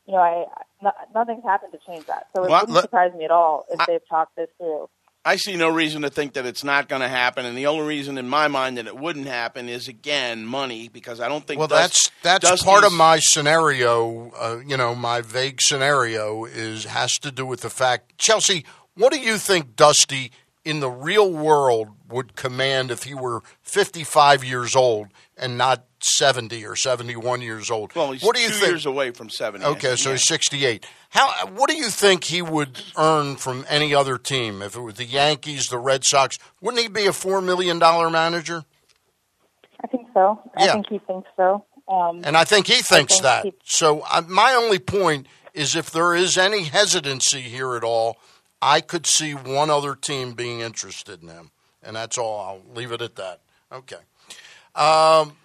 you 0.06 0.12
know 0.12 0.20
I 0.20 0.44
no, 0.80 0.92
nothing's 1.12 1.42
happened 1.42 1.72
to 1.72 1.80
change 1.84 2.06
that. 2.06 2.28
So 2.36 2.44
it 2.44 2.50
well, 2.50 2.60
wouldn't 2.60 2.82
surprise 2.82 3.10
me 3.18 3.24
at 3.24 3.32
all 3.32 3.64
if 3.68 3.80
I, 3.80 3.86
they've 3.88 4.08
talked 4.08 4.36
this 4.36 4.48
through. 4.58 4.88
I 5.26 5.36
see 5.36 5.56
no 5.56 5.70
reason 5.70 6.02
to 6.02 6.10
think 6.10 6.34
that 6.34 6.44
it's 6.44 6.62
not 6.62 6.88
going 6.88 7.00
to 7.00 7.08
happen, 7.08 7.46
and 7.46 7.56
the 7.56 7.66
only 7.66 7.86
reason 7.86 8.18
in 8.18 8.28
my 8.28 8.46
mind 8.48 8.76
that 8.76 8.86
it 8.86 8.96
wouldn't 8.96 9.26
happen 9.26 9.70
is 9.70 9.88
again 9.88 10.44
money, 10.44 10.88
because 10.88 11.18
I 11.18 11.28
don't 11.28 11.46
think. 11.46 11.58
Well, 11.58 11.68
Dust, 11.68 12.12
that's 12.22 12.42
that's 12.44 12.50
Dusty's, 12.50 12.64
part 12.64 12.84
of 12.84 12.92
my 12.92 13.18
scenario. 13.20 14.30
Uh, 14.38 14.60
you 14.66 14.76
know, 14.76 14.94
my 14.94 15.22
vague 15.22 15.62
scenario 15.62 16.44
is 16.44 16.84
has 16.84 17.12
to 17.20 17.30
do 17.30 17.46
with 17.46 17.62
the 17.62 17.70
fact, 17.70 18.18
Chelsea. 18.18 18.66
What 18.96 19.12
do 19.12 19.18
you 19.18 19.38
think, 19.38 19.74
Dusty, 19.74 20.30
in 20.64 20.80
the 20.80 20.90
real 20.90 21.30
world 21.30 21.88
would 22.08 22.36
command 22.36 22.90
if 22.90 23.02
he 23.04 23.14
were 23.14 23.42
55 23.62 24.44
years 24.44 24.74
old 24.74 25.08
and 25.36 25.58
not 25.58 25.84
70 26.00 26.64
or 26.64 26.76
71 26.76 27.42
years 27.42 27.70
old. 27.70 27.94
Well, 27.94 28.12
he's 28.12 28.22
what 28.22 28.36
do 28.36 28.42
you 28.42 28.48
two 28.48 28.54
think? 28.54 28.68
years 28.68 28.86
away 28.86 29.10
from 29.10 29.30
70. 29.30 29.64
Okay, 29.64 29.96
so 29.96 30.10
yeah. 30.10 30.14
he's 30.14 30.26
68. 30.26 30.86
How? 31.10 31.46
What 31.48 31.68
do 31.70 31.76
you 31.76 31.88
think 31.88 32.24
he 32.24 32.42
would 32.42 32.82
earn 32.96 33.36
from 33.36 33.64
any 33.68 33.94
other 33.94 34.18
team? 34.18 34.62
If 34.62 34.76
it 34.76 34.80
was 34.80 34.94
the 34.94 35.04
Yankees, 35.04 35.68
the 35.68 35.78
Red 35.78 36.02
Sox, 36.04 36.38
wouldn't 36.60 36.82
he 36.82 36.88
be 36.88 37.06
a 37.06 37.10
$4 37.10 37.44
million 37.44 37.78
manager? 37.78 38.64
I 39.82 39.86
think 39.86 40.08
so. 40.14 40.40
I 40.56 40.68
think 40.68 40.86
he 40.88 40.98
thinks 40.98 41.28
so. 41.36 41.64
Um, 41.88 42.22
and 42.24 42.36
I 42.36 42.44
think 42.44 42.66
he 42.66 42.80
thinks 42.80 43.14
think 43.14 43.22
that. 43.22 43.44
He... 43.44 43.52
So 43.64 44.02
uh, 44.10 44.22
my 44.26 44.54
only 44.54 44.78
point 44.78 45.26
is 45.52 45.76
if 45.76 45.90
there 45.90 46.14
is 46.14 46.38
any 46.38 46.64
hesitancy 46.64 47.42
here 47.42 47.76
at 47.76 47.84
all, 47.84 48.16
I 48.66 48.80
could 48.80 49.06
see 49.06 49.32
one 49.32 49.68
other 49.68 49.94
team 49.94 50.32
being 50.32 50.60
interested 50.60 51.22
in 51.22 51.28
him. 51.28 51.50
And 51.82 51.94
that's 51.94 52.16
all. 52.16 52.40
I'll 52.40 52.74
leave 52.74 52.92
it 52.92 53.02
at 53.02 53.16
that. 53.16 53.40
Okay. 53.70 53.98
Um, 54.74 55.36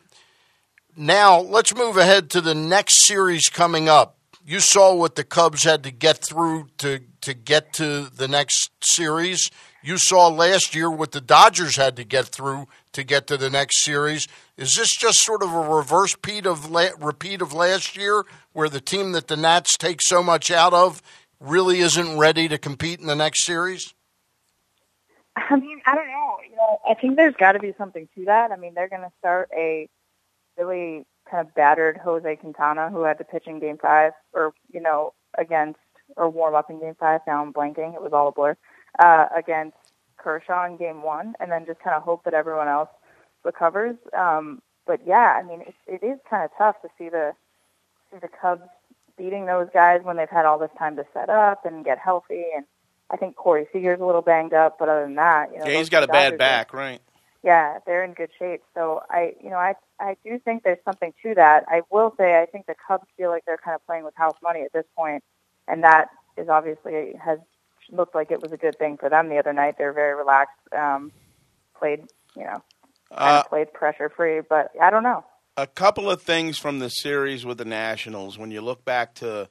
now, 0.96 1.42
let's 1.42 1.76
move 1.76 1.98
ahead 1.98 2.30
to 2.30 2.42
the 2.42 2.56
next 2.56 3.06
series 3.06 3.50
coming 3.50 3.90
up. 3.90 4.16
You 4.46 4.62
saw 4.62 4.96
what 4.96 5.16
the 5.16 5.26
Cubs 5.26 5.66
had 5.66 5.84
to 5.84 5.92
get 5.92 6.24
through 6.24 6.70
to, 6.78 7.02
to 7.20 7.34
get 7.34 7.74
to 7.74 8.10
the 8.10 8.30
next 8.30 8.70
series. 8.82 9.52
You 9.84 9.98
saw 9.98 10.30
last 10.30 10.74
year 10.74 10.90
what 10.90 11.12
the 11.12 11.22
Dodgers 11.22 11.76
had 11.76 11.98
to 11.98 12.06
get 12.06 12.28
through 12.28 12.70
to 12.94 13.04
get 13.04 13.28
to 13.28 13.36
the 13.36 13.50
next 13.50 13.84
series. 13.84 14.30
Is 14.56 14.76
this 14.76 14.96
just 14.96 15.20
sort 15.20 15.44
of 15.44 15.54
a 15.54 15.60
reverse 15.76 16.16
repeat 16.16 16.46
of, 16.46 16.72
repeat 16.72 17.42
of 17.42 17.52
last 17.52 17.98
year 17.98 18.24
where 18.54 18.70
the 18.70 18.82
team 18.82 19.12
that 19.12 19.28
the 19.28 19.38
Nats 19.38 19.76
take 19.78 20.02
so 20.02 20.24
much 20.24 20.50
out 20.52 20.74
of 20.74 21.02
really 21.40 21.80
isn't 21.80 22.18
ready 22.18 22.48
to 22.48 22.58
compete 22.58 23.00
in 23.00 23.08
the 23.08 23.16
next 23.16 23.46
series? 23.46 23.94
I 25.36 25.56
mean, 25.56 25.82
I 25.86 25.96
don't 25.96 26.08
know. 26.08 26.38
You 26.50 26.56
know, 26.56 26.80
I 26.90 26.94
think 26.96 27.16
there's 27.16 27.36
got 27.36 27.54
to 27.54 27.60
be 27.60 27.74
something 27.78 28.08
to 28.16 28.26
that. 28.26 28.52
I 28.52 28.56
mean, 28.56 28.74
they're 28.74 28.90
going 28.90 29.02
to 29.02 29.12
start 29.20 29.50
a 29.56 29.88
really 30.58 31.06
kind 31.30 31.48
of 31.48 31.54
battered 31.56 31.98
Jose 31.98 32.36
Quintana, 32.38 32.90
who 32.90 33.04
had 33.04 33.18
to 33.20 33.24
pitch 33.24 33.48
in 33.48 33.60
Game 33.60 33.78
Five, 33.78 34.14
or 34.34 34.54
you 34.72 34.82
know, 34.82 35.14
against 35.38 35.80
or 36.18 36.30
warm 36.30 36.56
up 36.56 36.70
in 36.70 36.80
Game 36.80 36.96
Five. 37.00 37.22
Now 37.28 37.44
I'm 37.44 37.54
blanking; 37.54 37.96
it 37.96 38.02
was 38.02 38.14
all 38.14 38.30
a 38.30 38.32
blur. 38.32 38.58
Uh, 38.98 39.28
against 39.36 39.78
Kershaw 40.18 40.66
in 40.66 40.78
Game 40.78 41.04
One, 41.04 41.36
and 41.40 41.52
then 41.52 41.66
just 41.66 41.80
kind 41.80 41.96
of 41.96 42.04
hope 42.04 42.24
that 42.26 42.34
everyone 42.34 42.68
else 42.68 42.90
recovers. 43.44 43.96
Um, 44.18 44.62
but 44.86 45.00
yeah, 45.06 45.40
I 45.40 45.44
mean, 45.44 45.62
it, 45.62 45.76
it 45.88 46.06
is 46.06 46.20
kind 46.30 46.44
of 46.44 46.52
tough 46.58 46.82
to 46.82 46.90
see 46.98 47.10
the 47.10 47.34
see 48.12 48.18
the 48.20 48.28
Cubs 48.28 48.64
beating 49.20 49.46
those 49.46 49.68
guys 49.72 50.00
when 50.04 50.18
they've 50.18 50.30
had 50.30 50.46
all 50.46 50.58
this 50.58 50.72
time 50.80 50.96
to 50.96 51.06
set 51.14 51.30
up 51.30 51.66
and 51.66 51.86
get 51.86 52.00
healthy. 52.00 52.46
And 52.56 52.66
I 53.12 53.18
think 53.18 53.36
Corey 53.36 53.68
Seager's 53.72 54.00
a 54.00 54.06
little 54.06 54.22
banged 54.24 54.54
up, 54.54 54.78
but 54.80 54.90
other 54.90 55.04
than 55.04 55.16
that, 55.16 55.52
you 55.52 55.60
know, 55.60 55.66
yeah, 55.68 55.78
he's 55.78 55.90
got 55.90 56.04
a 56.04 56.08
bad 56.08 56.38
back, 56.38 56.74
are, 56.74 56.78
right? 56.78 57.02
Yeah, 57.44 57.80
they're 57.86 58.04
in 58.04 58.14
good 58.14 58.32
shape. 58.40 58.62
So 58.74 59.02
I, 59.10 59.34
you 59.44 59.50
know, 59.50 59.58
I 59.58 59.76
I 60.00 60.16
do 60.24 60.40
think 60.40 60.64
there's 60.64 60.84
something 60.84 61.14
to 61.24 61.36
that. 61.36 61.66
I 61.68 61.82
will 61.92 62.14
say 62.18 62.42
I 62.42 62.46
think 62.46 62.66
the 62.66 62.76
Cubs 62.88 63.08
feel 63.18 63.30
like 63.30 63.46
they're 63.46 63.58
kind 63.58 63.76
of 63.76 63.86
playing 63.86 64.06
with 64.06 64.16
house 64.16 64.36
money 64.42 64.62
at 64.62 64.74
this 64.74 64.86
point, 64.98 65.24
and 65.68 65.84
that 65.84 66.10
is 66.38 66.50
obviously 66.50 67.14
has 67.24 67.40
looked 67.92 68.16
like 68.16 68.32
it 68.32 68.42
was 68.42 68.52
a 68.52 68.58
good 68.58 68.78
thing 68.78 68.98
for 68.98 69.10
them 69.10 69.30
the 69.30 69.38
other 69.38 69.54
night. 69.54 69.76
They're 69.78 69.94
very 69.94 70.16
relaxed, 70.16 70.60
um, 70.78 71.12
played 71.78 72.04
you 72.36 72.44
know, 72.44 72.62
uh, 73.12 73.44
played 73.44 73.74
pressure 73.74 74.10
free. 74.10 74.42
But 74.42 74.72
I 74.82 74.90
don't 74.90 75.04
know. 75.04 75.24
A 75.62 75.68
couple 75.68 76.10
of 76.10 76.22
things 76.22 76.58
from 76.58 76.80
the 76.80 76.90
series 76.90 77.46
with 77.46 77.58
the 77.58 77.66
Nationals. 77.66 78.38
When 78.38 78.50
you 78.50 78.62
look 78.62 78.86
back 78.86 79.16
to 79.16 79.50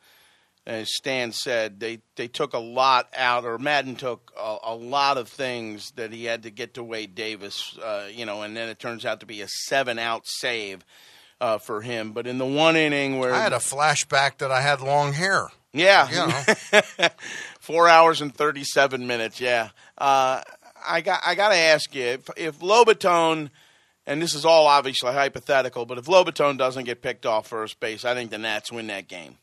as 0.68 0.94
Stan 0.94 1.32
said, 1.32 1.80
they, 1.80 2.00
they 2.16 2.28
took 2.28 2.52
a 2.52 2.58
lot 2.58 3.08
out, 3.16 3.44
or 3.44 3.58
Maddon 3.58 3.96
took 3.96 4.32
a, 4.38 4.56
a 4.64 4.74
lot 4.74 5.16
of 5.16 5.28
things 5.28 5.90
that 5.92 6.12
he 6.12 6.26
had 6.26 6.42
to 6.42 6.50
get 6.50 6.74
to 6.74 6.84
Wade 6.84 7.14
Davis, 7.14 7.76
uh, 7.78 8.06
you 8.12 8.26
know, 8.26 8.42
and 8.42 8.56
then 8.56 8.68
it 8.68 8.78
turns 8.78 9.06
out 9.06 9.20
to 9.20 9.26
be 9.26 9.40
a 9.40 9.48
seven 9.48 9.98
out 9.98 10.26
save 10.26 10.84
uh, 11.40 11.56
for 11.58 11.80
him. 11.80 12.12
But 12.12 12.26
in 12.26 12.36
the 12.36 12.46
one 12.46 12.76
inning 12.76 13.18
where 13.18 13.34
I 13.34 13.42
had 13.42 13.54
a 13.54 13.56
flashback 13.56 14.38
that 14.38 14.50
I 14.50 14.60
had 14.60 14.80
long 14.80 15.14
hair. 15.14 15.48
Yeah, 15.72 16.08
you 16.10 16.80
know. 16.80 17.08
four 17.60 17.88
hours 17.88 18.20
and 18.20 18.34
thirty 18.34 18.64
seven 18.64 19.06
minutes. 19.06 19.40
Yeah, 19.40 19.70
uh, 19.98 20.42
I 20.86 21.00
got 21.00 21.20
I 21.24 21.34
got 21.34 21.50
to 21.50 21.56
ask 21.56 21.94
you 21.94 22.04
if, 22.04 22.30
if 22.36 22.58
Lobaton. 22.60 23.50
And 24.08 24.22
this 24.22 24.34
is 24.34 24.46
all 24.46 24.66
obviously 24.66 25.12
hypothetical, 25.12 25.84
but 25.84 25.98
if 25.98 26.06
Lobaton 26.06 26.56
doesn't 26.56 26.84
get 26.84 27.02
picked 27.02 27.26
off 27.26 27.48
first 27.48 27.78
base, 27.78 28.06
I 28.06 28.14
think 28.14 28.30
the 28.30 28.38
Nats 28.38 28.72
win 28.72 28.86
that 28.86 29.06
game. 29.06 29.36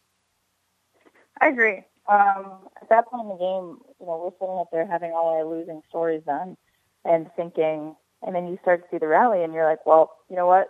I 1.39 1.49
agree. 1.49 1.83
Um, 2.09 2.67
at 2.81 2.89
that 2.89 3.05
point 3.05 3.25
in 3.25 3.29
the 3.29 3.35
game, 3.35 3.77
you 3.99 4.07
know, 4.07 4.23
we're 4.23 4.31
sitting 4.39 4.57
up 4.59 4.69
there 4.71 4.87
having 4.87 5.11
all 5.11 5.35
our 5.35 5.45
losing 5.45 5.83
stories 5.87 6.23
done 6.25 6.57
and 7.03 7.29
thinking, 7.35 7.95
and 8.25 8.33
then 8.33 8.47
you 8.47 8.57
start 8.63 8.81
to 8.81 8.87
see 8.89 8.97
the 8.97 9.07
rally 9.07 9.43
and 9.43 9.53
you're 9.53 9.69
like, 9.69 9.85
well, 9.85 10.13
you 10.31 10.35
know 10.35 10.47
what? 10.47 10.69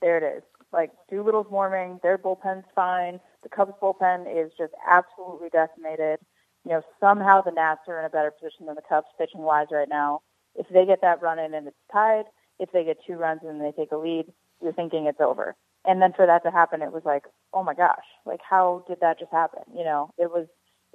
There 0.00 0.16
it 0.16 0.38
is. 0.38 0.42
Like 0.72 0.92
Doolittle's 1.10 1.50
warming, 1.50 2.00
their 2.02 2.16
bullpen's 2.16 2.64
fine. 2.74 3.20
The 3.42 3.50
Cubs 3.50 3.74
bullpen 3.82 4.24
is 4.24 4.52
just 4.56 4.72
absolutely 4.88 5.50
decimated. 5.50 6.18
You 6.64 6.72
know, 6.72 6.82
somehow 6.98 7.42
the 7.42 7.52
Nats 7.52 7.82
are 7.88 7.98
in 7.98 8.06
a 8.06 8.10
better 8.10 8.30
position 8.30 8.64
than 8.64 8.74
the 8.74 8.88
Cubs 8.88 9.08
pitching 9.18 9.42
wise 9.42 9.66
right 9.70 9.88
now. 9.88 10.22
If 10.54 10.66
they 10.70 10.86
get 10.86 11.02
that 11.02 11.20
run 11.20 11.38
in 11.38 11.52
and 11.52 11.66
it's 11.66 11.76
tied, 11.92 12.24
if 12.58 12.70
they 12.72 12.84
get 12.84 12.98
two 13.06 13.14
runs 13.14 13.40
and 13.42 13.60
they 13.60 13.72
take 13.72 13.92
a 13.92 13.96
lead, 13.96 14.26
you're 14.60 14.72
thinking 14.72 15.06
it's 15.06 15.20
over 15.20 15.56
and 15.88 16.02
then 16.02 16.12
for 16.12 16.26
that 16.26 16.42
to 16.44 16.50
happen, 16.50 16.82
it 16.82 16.92
was 16.92 17.02
like, 17.04 17.24
oh 17.54 17.62
my 17.62 17.74
gosh, 17.74 18.04
like 18.26 18.40
how 18.48 18.84
did 18.88 18.98
that 19.00 19.18
just 19.18 19.32
happen? 19.32 19.62
You 19.74 19.84
know, 19.84 20.10
it 20.18 20.30
was 20.30 20.46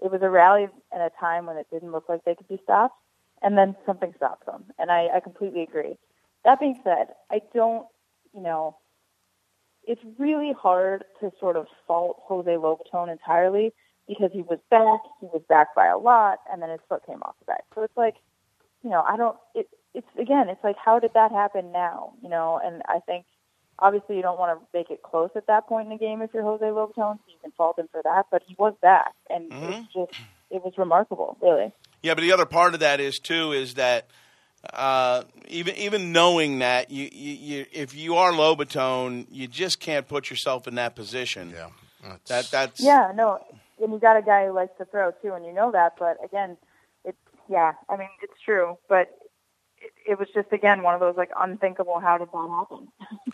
it 0.01 0.11
was 0.11 0.21
a 0.21 0.29
rally 0.29 0.67
at 0.93 1.01
a 1.01 1.09
time 1.19 1.45
when 1.45 1.57
it 1.57 1.67
didn't 1.71 1.91
look 1.91 2.09
like 2.09 2.23
they 2.25 2.35
could 2.35 2.47
be 2.47 2.59
stopped, 2.63 2.95
and 3.41 3.57
then 3.57 3.75
something 3.85 4.13
stopped 4.15 4.45
them. 4.45 4.65
And 4.77 4.91
I, 4.91 5.07
I 5.15 5.19
completely 5.19 5.63
agree. 5.63 5.97
That 6.45 6.59
being 6.59 6.79
said, 6.83 7.07
I 7.31 7.41
don't, 7.53 7.87
you 8.35 8.41
know, 8.41 8.77
it's 9.87 10.01
really 10.19 10.53
hard 10.53 11.05
to 11.21 11.31
sort 11.39 11.55
of 11.55 11.67
fault 11.87 12.21
Jose 12.27 12.49
Lobaton 12.49 13.11
entirely 13.11 13.73
because 14.07 14.31
he 14.33 14.41
was 14.41 14.59
back, 14.69 14.99
he 15.21 15.27
was 15.27 15.41
back 15.47 15.73
by 15.75 15.87
a 15.87 15.97
lot, 15.97 16.39
and 16.51 16.61
then 16.61 16.69
his 16.69 16.81
foot 16.89 17.05
came 17.05 17.21
off 17.23 17.35
the 17.39 17.45
back. 17.45 17.63
So 17.73 17.83
it's 17.83 17.97
like, 17.97 18.15
you 18.83 18.89
know, 18.89 19.03
I 19.07 19.17
don't. 19.17 19.37
It, 19.55 19.69
it's 19.93 20.07
again, 20.17 20.49
it's 20.49 20.63
like, 20.63 20.77
how 20.83 20.99
did 20.99 21.13
that 21.13 21.31
happen 21.31 21.71
now? 21.71 22.13
You 22.21 22.29
know, 22.29 22.59
and 22.63 22.81
I 22.87 22.99
think 22.99 23.25
obviously 23.79 24.15
you 24.15 24.21
don't 24.21 24.39
want 24.39 24.59
to 24.59 24.77
make 24.77 24.89
it 24.89 25.03
close 25.03 25.29
at 25.35 25.47
that 25.47 25.67
point 25.67 25.87
in 25.87 25.97
the 25.97 25.99
game 25.99 26.21
if 26.21 26.33
you're 26.33 26.43
Jose 26.43 26.65
Lobaton, 26.65 27.15
so 27.15 27.19
you 27.27 27.37
can 27.41 27.51
fault 27.51 27.77
him 27.77 27.87
for 27.91 28.01
that. 28.03 28.27
But 28.31 28.43
he 28.47 28.55
was 28.57 28.73
back, 28.81 29.13
and 29.29 29.51
mm-hmm. 29.51 29.71
it's 29.71 29.93
just 29.93 30.21
it 30.49 30.63
was 30.63 30.73
remarkable, 30.77 31.37
really. 31.41 31.71
Yeah, 32.01 32.13
but 32.15 32.21
the 32.21 32.31
other 32.31 32.45
part 32.45 32.73
of 32.73 32.79
that 32.81 32.99
is 32.99 33.19
too 33.19 33.51
is 33.51 33.75
that 33.75 34.07
uh, 34.71 35.23
even 35.47 35.75
even 35.75 36.11
knowing 36.11 36.59
that 36.59 36.89
you, 36.89 37.09
you, 37.11 37.33
you 37.33 37.65
if 37.71 37.95
you 37.95 38.15
are 38.15 38.31
Lobaton, 38.31 39.27
you 39.29 39.47
just 39.47 39.79
can't 39.79 40.07
put 40.07 40.29
yourself 40.29 40.67
in 40.67 40.75
that 40.75 40.95
position. 40.95 41.51
Yeah, 41.51 41.69
that's... 42.03 42.29
that 42.29 42.51
that's 42.51 42.81
yeah 42.81 43.11
no, 43.13 43.39
and 43.81 43.91
you 43.91 43.99
got 43.99 44.17
a 44.17 44.21
guy 44.21 44.45
who 44.45 44.53
likes 44.53 44.77
to 44.77 44.85
throw 44.85 45.11
too, 45.21 45.33
and 45.33 45.45
you 45.45 45.53
know 45.53 45.71
that. 45.71 45.95
But 45.99 46.17
again, 46.23 46.57
it's 47.03 47.17
yeah, 47.49 47.73
I 47.89 47.97
mean 47.97 48.09
it's 48.21 48.39
true, 48.43 48.77
but 48.87 49.17
it, 49.83 50.11
it 50.11 50.19
was 50.19 50.27
just 50.33 50.51
again 50.51 50.83
one 50.83 50.93
of 50.93 50.99
those 50.99 51.17
like 51.17 51.31
unthinkable. 51.39 51.99
How 51.99 52.17
did 52.17 52.29
that 52.31 52.49
happen? 52.49 52.87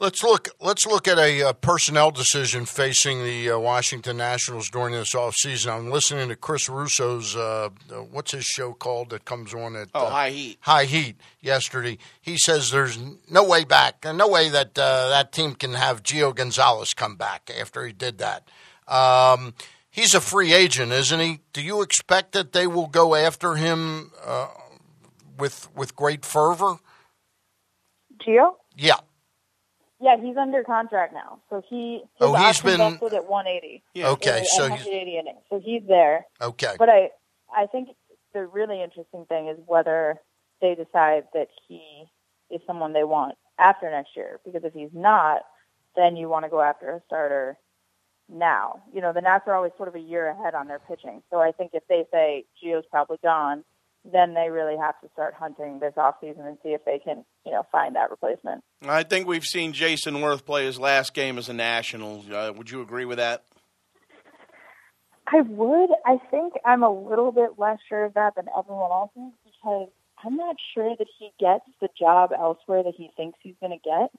Let's 0.00 0.22
look. 0.22 0.48
Let's 0.60 0.86
look 0.86 1.08
at 1.08 1.18
a, 1.18 1.42
uh, 1.42 1.52
personnel 1.54 2.12
decision 2.12 2.66
facing 2.66 3.24
the 3.24 3.50
uh, 3.50 3.58
Washington 3.58 4.18
Nationals 4.18 4.70
during 4.70 4.94
this 4.94 5.12
off 5.12 5.34
season. 5.34 5.72
I'm 5.72 5.90
listening 5.90 6.28
to 6.28 6.36
Chris 6.36 6.68
Russo's 6.68 7.34
uh, 7.34 7.70
uh 7.90 7.94
what's 7.96 8.30
his 8.30 8.44
show 8.44 8.74
called 8.74 9.10
that 9.10 9.24
comes 9.24 9.52
on 9.52 9.74
at 9.74 9.88
oh 9.96 10.06
High 10.06 10.30
Heat. 10.30 10.58
High 10.60 10.84
Heat 10.84 11.16
yesterday. 11.40 11.98
He 12.20 12.38
says 12.38 12.70
there's 12.70 12.96
no 13.28 13.42
way 13.42 13.64
back, 13.64 14.04
no 14.04 14.28
way 14.28 14.48
that 14.50 14.78
uh, 14.78 15.08
that 15.08 15.32
team 15.32 15.54
can 15.54 15.74
have 15.74 16.04
Gio 16.04 16.32
Gonzalez 16.32 16.94
come 16.94 17.16
back 17.16 17.50
after 17.60 17.84
he 17.84 17.92
did 17.92 18.18
that. 18.18 18.48
Um, 18.86 19.54
he's 19.90 20.14
a 20.14 20.20
free 20.20 20.52
agent, 20.52 20.92
isn't 20.92 21.20
he? 21.20 21.40
Do 21.52 21.60
you 21.60 21.82
expect 21.82 22.32
that 22.32 22.52
they 22.52 22.68
will 22.68 22.86
go 22.86 23.16
after 23.16 23.56
him 23.56 24.12
uh, 24.24 24.46
with 25.38 25.68
with 25.74 25.94
great 25.96 26.24
fervor? 26.24 26.76
Gio? 28.26 28.52
Yeah. 28.76 28.96
Yeah, 30.00 30.16
he's 30.16 30.36
under 30.36 30.62
contract 30.62 31.12
now, 31.12 31.40
so 31.50 31.60
he 31.68 32.00
his 32.02 32.08
Oh, 32.20 32.34
he's 32.34 32.58
option 32.60 32.66
been- 32.78 32.90
vested 32.92 33.14
at 33.14 33.26
180. 33.28 33.82
Yeah. 33.94 34.08
Okay, 34.10 34.40
in 34.40 34.44
so 34.44 34.68
he's 34.68 34.86
innings, 34.86 35.40
so 35.50 35.58
he's 35.60 35.82
there. 35.88 36.26
okay. 36.40 36.74
But 36.78 36.88
I, 36.88 37.10
I 37.54 37.66
think 37.66 37.88
the 38.32 38.46
really 38.46 38.80
interesting 38.82 39.24
thing 39.28 39.48
is 39.48 39.58
whether 39.66 40.18
they 40.60 40.74
decide 40.76 41.24
that 41.34 41.48
he 41.66 42.04
is 42.50 42.60
someone 42.66 42.92
they 42.92 43.04
want 43.04 43.34
after 43.58 43.90
next 43.90 44.10
year. 44.16 44.38
Because 44.44 44.62
if 44.64 44.72
he's 44.72 44.90
not, 44.92 45.42
then 45.96 46.16
you 46.16 46.28
want 46.28 46.44
to 46.44 46.48
go 46.48 46.60
after 46.60 46.90
a 46.92 47.02
starter 47.06 47.58
now. 48.28 48.82
You 48.92 49.00
know, 49.00 49.12
the 49.12 49.20
Nats 49.20 49.44
are 49.48 49.54
always 49.54 49.72
sort 49.76 49.88
of 49.88 49.96
a 49.96 50.00
year 50.00 50.28
ahead 50.28 50.54
on 50.54 50.68
their 50.68 50.78
pitching. 50.78 51.22
So 51.30 51.40
I 51.40 51.50
think 51.52 51.72
if 51.74 51.82
they 51.88 52.04
say 52.12 52.44
Gio's 52.62 52.84
probably 52.90 53.18
gone, 53.22 53.64
then 54.12 54.34
they 54.34 54.50
really 54.50 54.76
have 54.76 55.00
to 55.00 55.08
start 55.12 55.34
hunting 55.34 55.80
this 55.80 55.94
offseason 55.96 56.46
and 56.46 56.58
see 56.62 56.70
if 56.70 56.84
they 56.84 56.98
can, 56.98 57.24
you 57.44 57.52
know, 57.52 57.66
find 57.70 57.94
that 57.96 58.10
replacement. 58.10 58.62
I 58.82 59.02
think 59.02 59.26
we've 59.26 59.44
seen 59.44 59.72
Jason 59.72 60.16
Werth 60.16 60.44
play 60.44 60.64
his 60.64 60.78
last 60.78 61.14
game 61.14 61.38
as 61.38 61.48
a 61.48 61.52
National. 61.52 62.24
Uh, 62.32 62.52
would 62.52 62.70
you 62.70 62.80
agree 62.80 63.04
with 63.04 63.18
that? 63.18 63.44
I 65.26 65.42
would. 65.42 65.90
I 66.06 66.18
think 66.30 66.54
I'm 66.64 66.82
a 66.82 66.90
little 66.90 67.32
bit 67.32 67.58
less 67.58 67.78
sure 67.88 68.04
of 68.04 68.14
that 68.14 68.34
than 68.34 68.46
everyone 68.56 68.90
else 68.90 69.10
is 69.16 69.32
because 69.44 69.88
I'm 70.24 70.36
not 70.36 70.56
sure 70.74 70.96
that 70.96 71.06
he 71.18 71.30
gets 71.38 71.64
the 71.80 71.88
job 71.98 72.30
elsewhere 72.36 72.82
that 72.82 72.94
he 72.96 73.10
thinks 73.16 73.38
he's 73.42 73.56
going 73.60 73.78
to 73.78 73.84
get. 73.84 74.10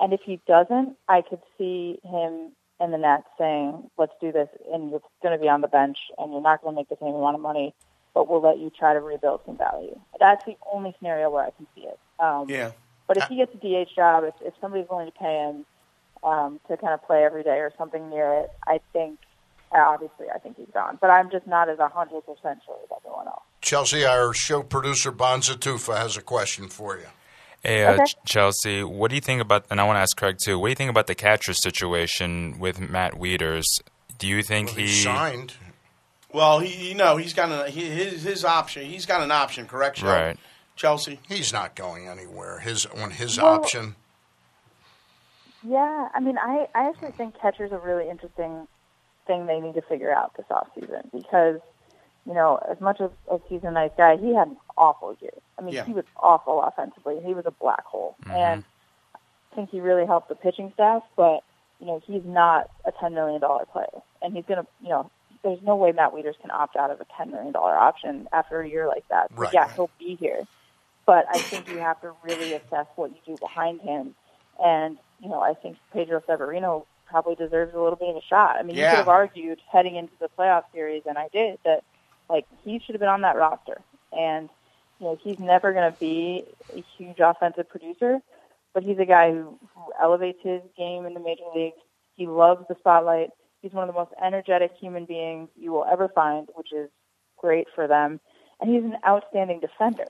And 0.00 0.12
if 0.12 0.20
he 0.24 0.40
doesn't, 0.46 0.96
I 1.08 1.22
could 1.22 1.40
see 1.58 1.98
him 2.04 2.52
and 2.78 2.92
the 2.92 2.98
Nats 2.98 3.26
saying, 3.38 3.90
let's 3.96 4.12
do 4.20 4.32
this, 4.32 4.48
and 4.72 4.90
you're 4.90 5.00
going 5.22 5.36
to 5.36 5.40
be 5.40 5.48
on 5.48 5.62
the 5.62 5.68
bench, 5.68 5.96
and 6.18 6.32
you're 6.32 6.42
not 6.42 6.62
going 6.62 6.74
to 6.74 6.80
make 6.80 6.88
the 6.88 6.96
same 7.00 7.14
amount 7.14 7.34
of 7.34 7.40
money, 7.40 7.74
but 8.16 8.30
we'll 8.30 8.40
let 8.40 8.58
you 8.58 8.70
try 8.70 8.94
to 8.94 9.00
rebuild 9.00 9.40
some 9.44 9.58
value. 9.58 9.94
That's 10.18 10.42
the 10.46 10.56
only 10.72 10.94
scenario 10.98 11.28
where 11.28 11.44
I 11.44 11.50
can 11.50 11.66
see 11.74 11.82
it. 11.82 11.98
Um, 12.18 12.48
Yeah. 12.48 12.70
But 13.06 13.18
if 13.18 13.24
he 13.28 13.36
gets 13.36 13.52
a 13.54 13.58
DH 13.58 13.94
job, 13.94 14.24
if, 14.24 14.32
if 14.40 14.54
somebody's 14.58 14.88
willing 14.90 15.06
to 15.12 15.18
pay 15.18 15.36
him 15.50 15.66
um, 16.24 16.58
to 16.68 16.78
kind 16.78 16.94
of 16.94 17.06
play 17.06 17.24
every 17.24 17.42
day 17.42 17.58
or 17.58 17.70
something 17.76 18.08
near 18.08 18.32
it, 18.40 18.50
I 18.66 18.80
think, 18.94 19.18
uh, 19.70 19.78
obviously, 19.86 20.26
I 20.34 20.38
think 20.38 20.56
he's 20.56 20.66
gone. 20.72 20.96
But 20.98 21.10
I'm 21.10 21.30
just 21.30 21.46
not 21.46 21.68
as 21.68 21.76
100% 21.76 21.92
sure 21.92 22.24
as 22.48 22.90
everyone 22.96 23.26
else. 23.26 23.42
Chelsea, 23.60 24.04
our 24.06 24.32
show 24.32 24.62
producer 24.62 25.10
Bonza 25.12 25.56
Tufa 25.56 25.94
has 25.98 26.16
a 26.16 26.22
question 26.22 26.68
for 26.68 26.96
you. 26.96 27.06
Hey, 27.62 27.84
uh, 27.84 27.92
Okay. 27.92 28.04
Chelsea, 28.24 28.82
what 28.82 29.10
do 29.10 29.14
you 29.14 29.20
think 29.20 29.42
about? 29.42 29.66
And 29.70 29.78
I 29.78 29.84
want 29.84 29.96
to 29.98 30.00
ask 30.00 30.16
Craig 30.16 30.38
too. 30.42 30.58
What 30.58 30.68
do 30.68 30.70
you 30.70 30.76
think 30.76 30.90
about 30.90 31.06
the 31.06 31.14
catcher 31.14 31.52
situation 31.52 32.58
with 32.58 32.80
Matt 32.80 33.12
Wieters? 33.12 33.64
Do 34.18 34.26
you 34.26 34.42
think 34.42 34.68
Well, 34.70 34.76
he? 34.78 34.86
he 34.86 35.02
signed. 35.02 35.52
Well, 36.36 36.58
he, 36.58 36.90
you 36.90 36.94
know, 36.94 37.16
he's 37.16 37.32
got 37.32 37.50
an, 37.50 37.72
he, 37.72 37.86
his 37.88 38.22
his 38.22 38.44
option. 38.44 38.84
He's 38.84 39.06
got 39.06 39.22
an 39.22 39.30
option, 39.30 39.66
correct? 39.66 39.96
Shel? 39.96 40.10
Right. 40.10 40.38
Chelsea. 40.76 41.18
He's 41.26 41.50
not 41.50 41.74
going 41.74 42.08
anywhere. 42.08 42.58
His 42.58 42.84
on 42.84 43.10
his 43.12 43.38
Well- 43.38 43.54
option. 43.54 43.96
Yeah, 45.66 46.08
I 46.14 46.20
mean, 46.20 46.36
I, 46.38 46.68
I 46.74 46.88
actually 46.90 47.12
think 47.12 47.40
catcher's 47.40 47.72
a 47.72 47.78
really 47.78 48.08
interesting 48.10 48.68
thing 49.26 49.46
they 49.46 49.58
need 49.60 49.74
to 49.76 49.82
figure 49.82 50.12
out 50.14 50.36
this 50.36 50.44
off 50.50 50.68
season 50.74 51.10
because, 51.12 51.58
you 52.26 52.34
know, 52.34 52.60
as 52.70 52.80
much 52.80 53.00
as, 53.00 53.10
as 53.32 53.40
he's 53.48 53.64
a 53.64 53.70
nice 53.70 53.90
guy, 53.96 54.16
he 54.18 54.34
had 54.34 54.48
an 54.48 54.58
awful 54.76 55.16
year. 55.20 55.32
I 55.58 55.62
mean, 55.62 55.74
Yeah. 55.74 55.84
he 55.86 55.92
was 55.94 56.04
awful 56.18 56.62
offensively. 56.62 57.18
He 57.24 57.32
was 57.34 57.46
a 57.46 57.50
black 57.50 57.84
hole. 57.84 58.14
Mm-hmm. 58.22 58.30
And 58.32 58.64
I 59.14 59.54
think 59.56 59.70
he 59.70 59.80
really 59.80 60.06
helped 60.06 60.28
the 60.28 60.36
pitching 60.36 60.70
staff, 60.74 61.02
but, 61.16 61.40
you 61.80 61.86
know, 61.86 62.00
he's 62.06 62.22
not 62.24 62.70
a 62.84 62.92
$10 62.92 63.14
million 63.14 63.40
player. 63.72 64.02
And 64.22 64.36
he's 64.36 64.44
going 64.44 64.62
to, 64.62 64.66
you 64.82 64.90
know, 64.90 65.10
there's 65.46 65.62
no 65.62 65.76
way 65.76 65.92
Matt 65.92 66.12
Wieters 66.12 66.38
can 66.40 66.50
opt 66.50 66.74
out 66.74 66.90
of 66.90 67.00
a 67.00 67.04
$10 67.04 67.30
million 67.30 67.54
option 67.54 68.26
after 68.32 68.60
a 68.60 68.68
year 68.68 68.88
like 68.88 69.06
that. 69.10 69.28
Right. 69.36 69.48
yeah, 69.52 69.72
he'll 69.72 69.90
be 69.96 70.16
here. 70.16 70.42
But 71.06 71.26
I 71.32 71.38
think 71.38 71.68
you 71.68 71.78
have 71.78 72.00
to 72.00 72.12
really 72.24 72.54
assess 72.54 72.86
what 72.96 73.10
you 73.10 73.18
do 73.24 73.36
behind 73.40 73.80
him. 73.80 74.16
And, 74.62 74.98
you 75.20 75.28
know, 75.28 75.40
I 75.40 75.54
think 75.54 75.76
Pedro 75.92 76.20
Severino 76.26 76.84
probably 77.08 77.36
deserves 77.36 77.74
a 77.76 77.80
little 77.80 77.94
bit 77.94 78.08
of 78.08 78.16
a 78.16 78.22
shot. 78.22 78.56
I 78.58 78.64
mean, 78.64 78.74
you 78.74 78.82
could 78.82 78.96
have 78.96 79.08
argued 79.08 79.60
heading 79.70 79.94
into 79.94 80.14
the 80.18 80.28
playoff 80.36 80.64
series, 80.74 81.02
and 81.06 81.16
I 81.16 81.28
did, 81.32 81.60
that, 81.64 81.84
like, 82.28 82.46
he 82.64 82.80
should 82.80 82.96
have 82.96 83.00
been 83.00 83.08
on 83.08 83.20
that 83.20 83.36
roster. 83.36 83.80
And, 84.10 84.48
you 84.98 85.06
know, 85.06 85.18
he's 85.22 85.38
never 85.38 85.72
going 85.72 85.92
to 85.92 85.96
be 86.00 86.42
a 86.74 86.82
huge 86.98 87.20
offensive 87.20 87.68
producer, 87.68 88.18
but 88.74 88.82
he's 88.82 88.98
a 88.98 89.04
guy 89.04 89.30
who, 89.30 89.56
who 89.76 89.92
elevates 90.02 90.40
his 90.42 90.60
game 90.76 91.06
in 91.06 91.14
the 91.14 91.20
major 91.20 91.44
leagues. 91.54 91.76
He 92.16 92.26
loves 92.26 92.66
the 92.66 92.74
spotlight. 92.80 93.30
He's 93.66 93.74
one 93.74 93.88
of 93.88 93.92
the 93.92 93.98
most 93.98 94.12
energetic 94.24 94.70
human 94.78 95.06
beings 95.06 95.48
you 95.56 95.72
will 95.72 95.84
ever 95.90 96.08
find, 96.08 96.46
which 96.54 96.72
is 96.72 96.88
great 97.36 97.66
for 97.74 97.88
them. 97.88 98.20
And 98.60 98.72
he's 98.72 98.84
an 98.84 98.94
outstanding 99.04 99.58
defender. 99.58 100.06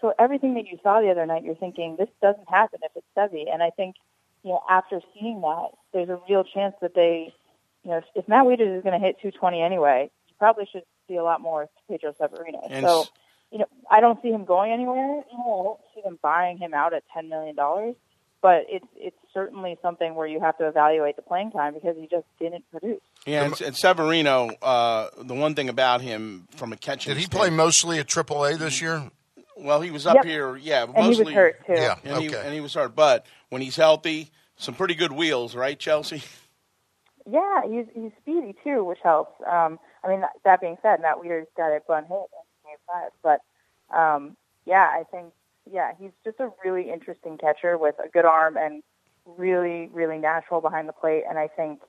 So 0.00 0.14
everything 0.18 0.54
that 0.54 0.66
you 0.66 0.78
saw 0.82 1.00
the 1.00 1.08
other 1.08 1.24
night, 1.24 1.44
you're 1.44 1.54
thinking 1.54 1.94
this 1.96 2.08
doesn't 2.20 2.48
happen 2.48 2.80
if 2.82 2.90
it's 2.96 3.06
Sevy. 3.16 3.44
And 3.52 3.62
I 3.62 3.70
think, 3.70 3.94
you 4.42 4.50
know, 4.50 4.60
after 4.68 5.00
seeing 5.14 5.40
that, 5.42 5.68
there's 5.92 6.08
a 6.08 6.18
real 6.28 6.42
chance 6.42 6.74
that 6.82 6.96
they, 6.96 7.32
you 7.84 7.90
know, 7.92 7.98
if, 7.98 8.04
if 8.16 8.28
Matt 8.28 8.46
Wieters 8.46 8.78
is 8.78 8.82
going 8.82 9.00
to 9.00 9.06
hit 9.06 9.20
220 9.22 9.62
anyway, 9.62 10.10
you 10.26 10.34
probably 10.40 10.66
should 10.72 10.82
see 11.06 11.14
a 11.14 11.22
lot 11.22 11.40
more 11.40 11.68
Pedro 11.88 12.16
Severino. 12.18 12.62
And 12.68 12.84
so, 12.84 13.04
you 13.52 13.58
know, 13.58 13.66
I 13.88 14.00
don't 14.00 14.20
see 14.22 14.30
him 14.30 14.44
going 14.44 14.72
anywhere. 14.72 15.22
You 15.30 15.38
know, 15.38 15.60
I 15.60 15.64
don't 15.64 15.80
see 15.94 16.00
them 16.02 16.18
buying 16.20 16.58
him 16.58 16.74
out 16.74 16.94
at 16.94 17.04
10 17.14 17.28
million 17.28 17.54
dollars. 17.54 17.94
But 18.40 18.66
it's 18.68 18.86
it's 18.96 19.16
certainly 19.34 19.76
something 19.82 20.14
where 20.14 20.26
you 20.26 20.38
have 20.40 20.56
to 20.58 20.68
evaluate 20.68 21.16
the 21.16 21.22
playing 21.22 21.50
time 21.50 21.74
because 21.74 21.96
he 21.96 22.06
just 22.06 22.26
didn't 22.38 22.64
produce. 22.70 23.00
Yeah, 23.26 23.44
and, 23.44 23.60
and 23.60 23.76
Severino. 23.76 24.50
Uh, 24.62 25.08
the 25.20 25.34
one 25.34 25.54
thing 25.56 25.68
about 25.68 26.00
him, 26.02 26.46
from 26.56 26.72
a 26.72 26.76
catching, 26.76 27.10
Did 27.10 27.18
he 27.18 27.24
stand- 27.24 27.38
play 27.40 27.50
mostly 27.50 27.98
at 27.98 28.06
AAA 28.06 28.58
this 28.58 28.80
year? 28.80 29.10
Well, 29.56 29.80
he 29.80 29.90
was 29.90 30.06
up 30.06 30.14
Yep. 30.16 30.24
here. 30.24 30.56
Yeah, 30.56 30.84
And 30.94 31.12
he 31.12 31.20
was 31.20 31.28
hurt 31.30 31.66
too. 31.66 31.72
Yeah. 31.74 31.96
And, 32.04 32.22
he, 32.22 32.28
Okay. 32.28 32.40
and 32.44 32.54
he 32.54 32.60
was 32.60 32.74
hurt, 32.74 32.94
but 32.94 33.26
when 33.48 33.60
he's 33.60 33.74
healthy, 33.74 34.30
some 34.56 34.74
pretty 34.74 34.94
good 34.94 35.10
wheels, 35.10 35.56
right, 35.56 35.76
Chelsea? 35.76 36.22
Yeah, 37.30 37.62
he's 37.68 37.86
he's 37.94 38.12
speedy 38.22 38.54
too, 38.64 38.84
which 38.84 39.00
helps. 39.02 39.32
Um, 39.46 39.78
I 40.04 40.08
mean, 40.08 40.20
that, 40.20 40.30
that 40.44 40.60
being 40.60 40.78
said, 40.80 41.00
Matt 41.02 41.16
Wieters 41.16 41.46
got 41.56 41.68
a 41.74 41.80
bun 41.86 42.04
hit 42.04 42.16
in 42.16 42.70
game 42.70 42.78
five, 42.86 43.10
but 43.22 43.40
um, 43.94 44.36
yeah, 44.64 44.88
I 44.92 45.02
think 45.10 45.32
yeah, 45.70 45.92
he's 45.98 46.12
just 46.24 46.40
a 46.40 46.50
really 46.64 46.90
interesting 46.90 47.38
catcher 47.38 47.78
with 47.78 47.94
a 48.04 48.08
good 48.08 48.24
arm 48.24 48.56
and 48.56 48.82
really, 49.24 49.88
really 49.92 50.18
natural 50.18 50.60
behind 50.60 50.88
the 50.88 50.92
plate, 50.92 51.24
and 51.28 51.38
I 51.38 51.48
think 51.48 51.80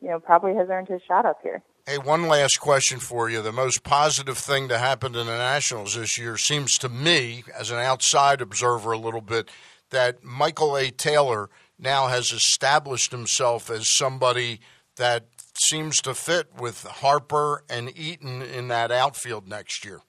you 0.00 0.08
know 0.08 0.18
probably 0.18 0.54
has 0.54 0.68
earned 0.70 0.88
his 0.88 1.02
shot 1.06 1.26
up 1.26 1.38
here. 1.42 1.62
Hey, 1.86 1.98
one 1.98 2.28
last 2.28 2.60
question 2.60 2.98
for 2.98 3.30
you. 3.30 3.42
The 3.42 3.52
most 3.52 3.82
positive 3.82 4.38
thing 4.38 4.68
to 4.68 4.78
happen 4.78 5.12
to 5.12 5.24
the 5.24 5.36
Nationals 5.36 5.94
this 5.94 6.18
year 6.18 6.36
seems 6.36 6.74
to 6.78 6.88
me, 6.88 7.42
as 7.58 7.70
an 7.70 7.78
outside 7.78 8.40
observer 8.40 8.92
a 8.92 8.98
little 8.98 9.22
bit, 9.22 9.50
that 9.90 10.22
Michael 10.22 10.76
A. 10.76 10.90
Taylor 10.90 11.48
now 11.78 12.08
has 12.08 12.32
established 12.32 13.12
himself 13.12 13.70
as 13.70 13.86
somebody 13.96 14.60
that 14.96 15.26
seems 15.54 15.96
to 16.02 16.14
fit 16.14 16.48
with 16.58 16.84
Harper 16.84 17.64
and 17.68 17.96
Eaton 17.96 18.42
in 18.42 18.68
that 18.68 18.90
outfield 18.90 19.48
next 19.48 19.84
year. 19.84 20.00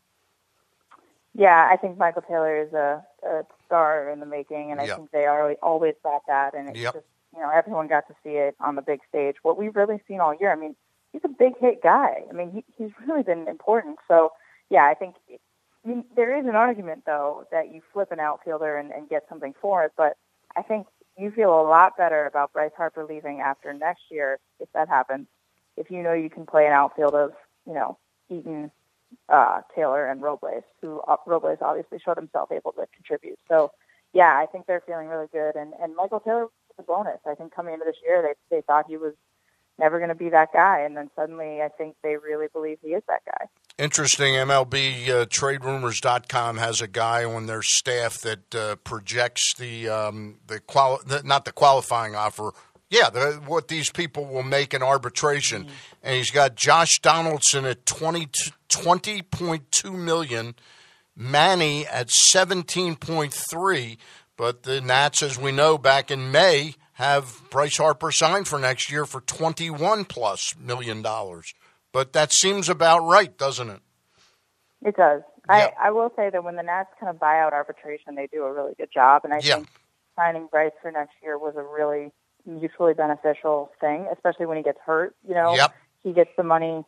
Yeah, 1.34 1.70
I 1.72 1.78
think 1.78 1.98
Michael 1.98 2.24
Taylor 2.24 2.62
is 2.62 2.74
a, 2.74 3.04
a 3.24 3.46
star 3.66 4.10
in 4.10 4.20
the 4.20 4.26
making, 4.26 4.72
and 4.72 4.80
I 4.80 4.86
Yep. 4.88 4.96
think 4.98 5.12
they 5.12 5.26
are 5.26 5.54
always 5.62 5.96
thought 6.04 6.24
that. 6.28 6.54
And 6.54 6.70
it's 6.70 6.80
Yep. 6.80 6.94
just, 6.94 7.06
you 7.36 7.42
know, 7.42 7.50
everyone 7.50 7.88
got 7.88 8.08
to 8.08 8.16
see 8.24 8.38
it 8.38 8.56
on 8.60 8.76
the 8.76 8.82
big 8.82 9.02
stage. 9.08 9.38
What 9.44 9.58
we've 9.58 9.76
really 9.76 10.02
seen 10.08 10.20
all 10.20 10.34
year, 10.34 10.52
I 10.52 10.56
mean, 10.56 10.76
he's 11.12 11.24
a 11.24 11.30
big 11.30 11.58
hit 11.58 11.82
guy. 11.82 12.24
I 12.30 12.34
mean, 12.34 12.52
he, 12.52 12.66
he's 12.78 12.92
really 13.06 13.24
been 13.24 13.48
important. 13.48 14.00
So, 14.08 14.32
yeah, 14.70 14.86
I 14.86 14.94
think 14.94 15.16
I 15.30 15.88
mean, 15.88 16.06
there 16.16 16.38
is 16.38 16.46
an 16.46 16.56
argument, 16.56 17.04
though, 17.06 17.48
that 17.52 17.74
you 17.74 17.82
flip 17.92 18.12
an 18.12 18.20
outfielder 18.20 18.78
and, 18.78 18.92
and 18.92 19.10
get 19.10 19.26
something 19.28 19.54
for 19.60 19.84
it. 19.84 19.94
But 19.98 20.16
I 20.56 20.62
think 20.62 20.88
you 21.18 21.32
feel 21.32 21.60
a 21.60 21.64
lot 21.68 21.98
better 21.98 22.26
about 22.26 22.54
Bryce 22.54 22.72
Harper 22.78 23.04
leaving 23.04 23.42
after 23.42 23.74
next 23.74 24.04
year, 24.10 24.40
if 24.60 24.72
that 24.74 24.90
happens, 24.90 25.28
if 25.78 25.90
you 25.90 26.04
know 26.04 26.14
you 26.14 26.30
can 26.30 26.46
play 26.46 26.66
an 26.68 26.74
outfield 26.74 27.16
of, 27.16 27.34
you 27.66 27.74
know, 27.74 27.98
Eaton, 28.30 28.72
uh, 29.30 29.62
Taylor 29.76 30.08
and 30.08 30.22
Robles, 30.22 30.64
who 30.82 31.02
uh, 31.08 31.18
Robles 31.26 31.60
obviously 31.62 32.00
showed 32.00 32.18
himself 32.18 32.52
able 32.52 32.72
to 32.74 32.86
contribute. 32.96 33.40
So, 33.48 33.72
yeah, 34.14 34.38
I 34.38 34.46
think 34.46 34.66
they're 34.68 34.84
feeling 34.86 35.08
really 35.08 35.28
good. 35.32 35.56
And, 35.56 35.74
and 35.82 35.96
Michael 35.96 36.20
Taylor 36.20 36.44
was 36.44 36.52
a 36.80 36.84
bonus. 36.84 37.20
I 37.26 37.36
think 37.36 37.54
coming 37.54 37.74
into 37.74 37.86
this 37.86 37.98
year, 38.06 38.22
they 38.22 38.56
they 38.56 38.62
thought 38.62 38.86
he 38.88 38.98
was 38.98 39.14
never 39.80 39.98
going 39.98 40.10
to 40.10 40.16
be 40.16 40.30
that 40.30 40.54
guy, 40.54 40.82
and 40.82 40.96
then 40.96 41.10
suddenly, 41.16 41.62
I 41.62 41.70
think 41.70 41.96
they 42.04 42.16
really 42.18 42.48
believe 42.54 42.78
he 42.82 42.90
is 42.90 43.04
that 43.08 43.22
guy. 43.26 43.48
Interesting. 43.78 44.36
MLB 44.36 45.10
uh, 45.10 45.26
TradeRumors.com 45.26 46.58
has 46.58 46.82
a 46.82 46.88
guy 46.88 47.24
on 47.24 47.48
their 47.48 47.64
staff 47.64 48.20
that 48.20 48.54
uh, 48.54 48.76
projects 48.78 49.54
the 49.58 49.90
um, 49.90 50.40
the, 50.46 50.60
quali- 50.60 51.02
the 51.06 51.24
not 51.24 51.46
the 51.46 51.52
qualifying 51.52 52.16
offer. 52.16 52.52
Yeah, 52.92 53.10
the, 53.10 53.42
what 53.48 53.70
these 53.70 53.90
people 53.90 54.26
will 54.26 54.44
make 54.44 54.74
in 54.76 54.84
arbitration, 54.84 55.64
mm-hmm. 55.64 55.74
and 56.04 56.16
he's 56.18 56.30
got 56.30 56.56
Josh 56.56 57.00
Donaldson 57.02 57.66
at 57.66 57.86
20, 57.88 58.28
20.2 58.70 59.94
million, 59.96 60.56
Manny 61.16 61.88
at 61.88 62.10
seventeen 62.12 62.96
point 62.96 63.34
three. 63.34 63.98
But 64.38 64.64
the 64.64 64.82
Nats, 64.82 65.24
as 65.24 65.38
we 65.40 65.52
know, 65.52 65.78
back 65.78 66.12
in 66.12 66.32
May 66.32 66.76
have 66.94 67.42
Bryce 67.50 67.78
Harper 67.78 68.12
signed 68.12 68.48
for 68.48 68.60
next 68.60 68.92
year 68.92 69.06
for 69.06 69.22
21 69.22 70.06
plus 70.06 70.54
million 70.60 71.02
dollars. 71.02 71.54
But 71.92 72.14
that 72.14 72.32
seems 72.34 72.70
about 72.70 73.00
right, 73.06 73.38
doesn't 73.38 73.70
it? 73.70 73.80
It 74.84 74.96
does. 74.96 75.22
Yeah. 75.50 75.70
I, 75.80 75.88
I 75.88 75.92
will 75.92 76.12
say 76.16 76.30
that 76.30 76.44
when 76.44 76.56
the 76.56 76.64
Nats 76.64 76.90
kind 77.00 77.10
of 77.10 77.20
buy 77.20 77.40
out 77.40 77.54
arbitration, 77.54 78.16
they 78.16 78.28
do 78.32 78.44
a 78.44 78.54
really 78.54 78.74
good 78.78 78.90
job, 78.94 79.22
and 79.26 79.34
I 79.34 79.40
Yeah. 79.44 79.56
think 79.56 79.70
signing 80.16 80.48
Bryce 80.52 80.72
for 80.82 80.92
next 80.92 81.14
year 81.24 81.38
was 81.38 81.56
a 81.56 81.64
really 81.64 82.12
mutually 82.46 82.94
beneficial 82.94 83.72
thing, 83.80 84.08
especially 84.14 84.46
when 84.46 84.58
he 84.58 84.64
gets 84.64 84.80
hurt. 84.86 85.16
You 85.28 85.34
know, 85.36 85.56
Yep. 85.56 85.74
he 86.04 86.14
gets 86.14 86.32
the 86.38 86.44
money. 86.44 86.84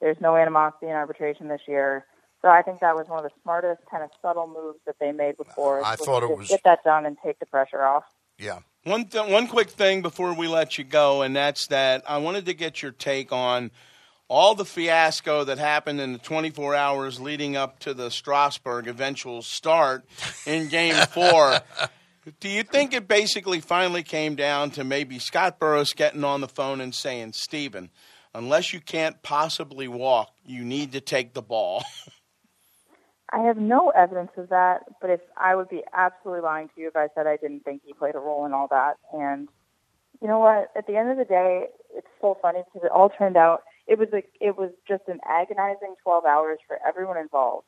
There's 0.00 0.20
no 0.20 0.36
animosity 0.36 0.86
in 0.86 0.92
arbitration 0.92 1.48
this 1.48 1.62
year. 1.66 2.04
So 2.42 2.48
I 2.48 2.62
think 2.62 2.80
that 2.80 2.94
was 2.94 3.08
one 3.08 3.18
of 3.18 3.24
the 3.24 3.30
smartest 3.42 3.80
kind 3.90 4.02
of 4.04 4.10
subtle 4.20 4.46
moves 4.46 4.78
that 4.86 4.96
they 5.00 5.10
made 5.12 5.36
before. 5.36 5.82
I 5.84 5.96
thought 5.96 6.22
it 6.22 6.36
was- 6.36 6.48
get 6.48 6.62
that 6.64 6.84
done 6.84 7.06
and 7.06 7.16
take 7.24 7.38
the 7.38 7.46
pressure 7.46 7.82
off. 7.84 8.04
Yeah. 8.38 8.58
One 8.84 9.06
th- 9.06 9.28
one 9.30 9.48
quick 9.48 9.70
thing 9.70 10.02
before 10.02 10.32
we 10.34 10.46
let 10.46 10.76
you 10.78 10.84
go, 10.84 11.22
and 11.22 11.34
that's 11.34 11.66
that 11.68 12.04
I 12.08 12.18
wanted 12.18 12.44
to 12.46 12.54
get 12.54 12.82
your 12.82 12.92
take 12.92 13.32
on 13.32 13.70
all 14.28 14.54
the 14.54 14.64
fiasco 14.64 15.44
that 15.44 15.56
happened 15.58 16.00
in 16.00 16.12
the 16.12 16.18
24 16.18 16.74
hours 16.74 17.18
leading 17.20 17.56
up 17.56 17.78
to 17.80 17.94
the 17.94 18.10
Strasburg 18.10 18.86
eventual 18.86 19.40
start 19.42 20.04
in 20.46 20.68
Game 20.68 20.94
Four. 21.06 21.60
Do 22.40 22.48
you 22.48 22.64
think 22.64 22.92
it 22.92 23.06
basically 23.06 23.60
finally 23.60 24.02
came 24.02 24.34
down 24.34 24.70
to 24.72 24.82
maybe 24.82 25.20
Scott 25.20 25.60
Boras 25.60 25.94
getting 25.94 26.24
on 26.24 26.40
the 26.40 26.48
phone 26.48 26.80
and 26.80 26.92
saying, 26.92 27.34
"Steven, 27.34 27.90
unless 28.34 28.72
you 28.72 28.80
can't 28.80 29.22
possibly 29.22 29.86
walk, 29.86 30.30
you 30.44 30.64
need 30.64 30.92
to 30.92 31.00
take 31.00 31.34
the 31.34 31.42
ball"? 31.42 31.84
I 33.32 33.40
have 33.40 33.56
no 33.56 33.90
evidence 33.90 34.32
of 34.36 34.48
that, 34.48 34.84
but 35.00 35.10
if 35.10 35.20
I 35.36 35.54
would 35.54 35.68
be 35.68 35.82
absolutely 35.92 36.42
lying 36.42 36.68
to 36.74 36.80
you 36.80 36.88
if 36.88 36.96
I 36.96 37.08
said 37.14 37.26
I 37.26 37.36
didn't 37.36 37.64
think 37.64 37.82
he 37.84 37.92
played 37.92 38.14
a 38.14 38.18
role 38.18 38.44
in 38.46 38.52
all 38.52 38.68
that. 38.68 38.96
And 39.12 39.48
you 40.20 40.28
know 40.28 40.38
what? 40.38 40.70
At 40.76 40.86
the 40.86 40.96
end 40.96 41.10
of 41.10 41.18
the 41.18 41.24
day, 41.24 41.66
it's 41.94 42.06
so 42.20 42.38
funny 42.40 42.62
because 42.64 42.84
it 42.84 42.92
all 42.92 43.10
turned 43.10 43.36
out 43.36 43.62
it 43.86 43.98
was 43.98 44.08
a, 44.12 44.22
it 44.40 44.56
was 44.56 44.70
just 44.86 45.02
an 45.06 45.20
agonizing 45.24 45.94
12 46.02 46.24
hours 46.24 46.58
for 46.66 46.78
everyone 46.86 47.16
involved, 47.16 47.66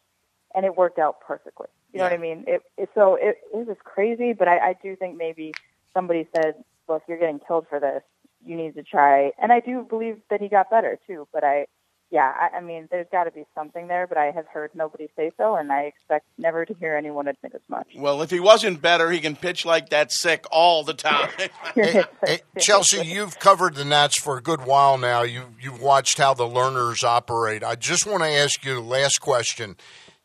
and 0.54 0.64
it 0.64 0.76
worked 0.76 0.98
out 0.98 1.20
perfectly. 1.20 1.68
You 1.92 1.98
know 1.98 2.04
what 2.04 2.12
I 2.12 2.18
mean? 2.18 2.44
It, 2.46 2.62
it 2.76 2.90
so 2.94 3.14
it, 3.14 3.38
it 3.52 3.66
was 3.66 3.76
crazy, 3.82 4.32
but 4.34 4.46
I, 4.46 4.58
I 4.58 4.74
do 4.82 4.94
think 4.94 5.16
maybe 5.16 5.54
somebody 5.94 6.28
said, 6.36 6.54
"Look, 6.88 7.02
you're 7.08 7.18
getting 7.18 7.40
killed 7.40 7.66
for 7.68 7.80
this. 7.80 8.02
You 8.44 8.56
need 8.56 8.74
to 8.74 8.82
try." 8.82 9.32
And 9.40 9.52
I 9.52 9.60
do 9.60 9.86
believe 9.88 10.18
that 10.30 10.40
he 10.40 10.48
got 10.48 10.70
better 10.70 10.98
too. 11.06 11.26
But 11.32 11.44
I, 11.44 11.66
yeah, 12.10 12.30
I, 12.38 12.58
I 12.58 12.60
mean, 12.60 12.88
there's 12.90 13.06
got 13.10 13.24
to 13.24 13.30
be 13.30 13.44
something 13.54 13.88
there. 13.88 14.06
But 14.06 14.18
I 14.18 14.26
have 14.32 14.46
heard 14.48 14.70
nobody 14.74 15.08
say 15.16 15.30
so, 15.38 15.56
and 15.56 15.72
I 15.72 15.84
expect 15.84 16.26
never 16.36 16.66
to 16.66 16.74
hear 16.74 16.94
anyone 16.94 17.26
admit 17.26 17.54
as 17.54 17.62
much. 17.68 17.88
well, 17.96 18.20
if 18.20 18.30
he 18.30 18.38
wasn't 18.38 18.82
better, 18.82 19.10
he 19.10 19.20
can 19.20 19.34
pitch 19.34 19.64
like 19.64 19.88
that 19.88 20.12
sick 20.12 20.44
all 20.50 20.84
the 20.84 20.94
time. 20.94 21.30
Hey, 21.74 22.02
hey, 22.24 22.40
Chelsea, 22.58 23.06
you've 23.06 23.38
covered 23.38 23.76
the 23.76 23.84
Nats 23.84 24.20
for 24.20 24.36
a 24.36 24.42
good 24.42 24.64
while 24.64 24.98
now. 24.98 25.22
You 25.22 25.44
you've 25.60 25.80
watched 25.80 26.18
how 26.18 26.34
the 26.34 26.44
Lerners 26.44 27.04
operate. 27.04 27.62
I 27.62 27.76
just 27.76 28.04
want 28.04 28.22
to 28.24 28.28
ask 28.28 28.64
you 28.64 28.74
the 28.74 28.80
last 28.80 29.20
question. 29.20 29.76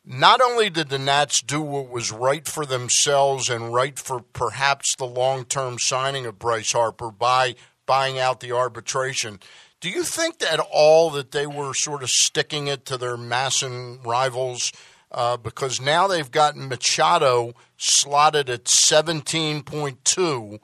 Not 0.05 0.41
only 0.41 0.69
did 0.69 0.89
the 0.89 0.99
Nats 0.99 1.41
do 1.41 1.61
what 1.61 1.89
was 1.89 2.11
right 2.11 2.45
for 2.45 2.65
themselves 2.65 3.49
and 3.49 3.73
right 3.73 3.97
for 3.97 4.19
perhaps 4.33 4.95
the 4.97 5.05
long 5.05 5.45
term 5.45 5.77
signing 5.79 6.25
of 6.25 6.39
Bryce 6.39 6.73
Harper 6.73 7.09
by 7.09 7.55
buying 7.85 8.19
out 8.19 8.41
the 8.41 8.51
arbitration, 8.51 9.39
do 9.79 9.89
you 9.89 10.03
think 10.03 10.41
at 10.43 10.59
all 10.59 11.09
that 11.11 11.31
they 11.31 11.47
were 11.47 11.73
sort 11.73 12.03
of 12.03 12.09
sticking 12.09 12.67
it 12.67 12.85
to 12.85 12.97
their 12.97 13.17
MASN 13.17 14.05
rivals? 14.05 14.71
Uh, 15.11 15.37
because 15.37 15.79
now 15.79 16.07
they've 16.07 16.31
gotten 16.31 16.67
Machado 16.67 17.53
slotted 17.77 18.49
at 18.49 18.63
17.2 18.63 20.59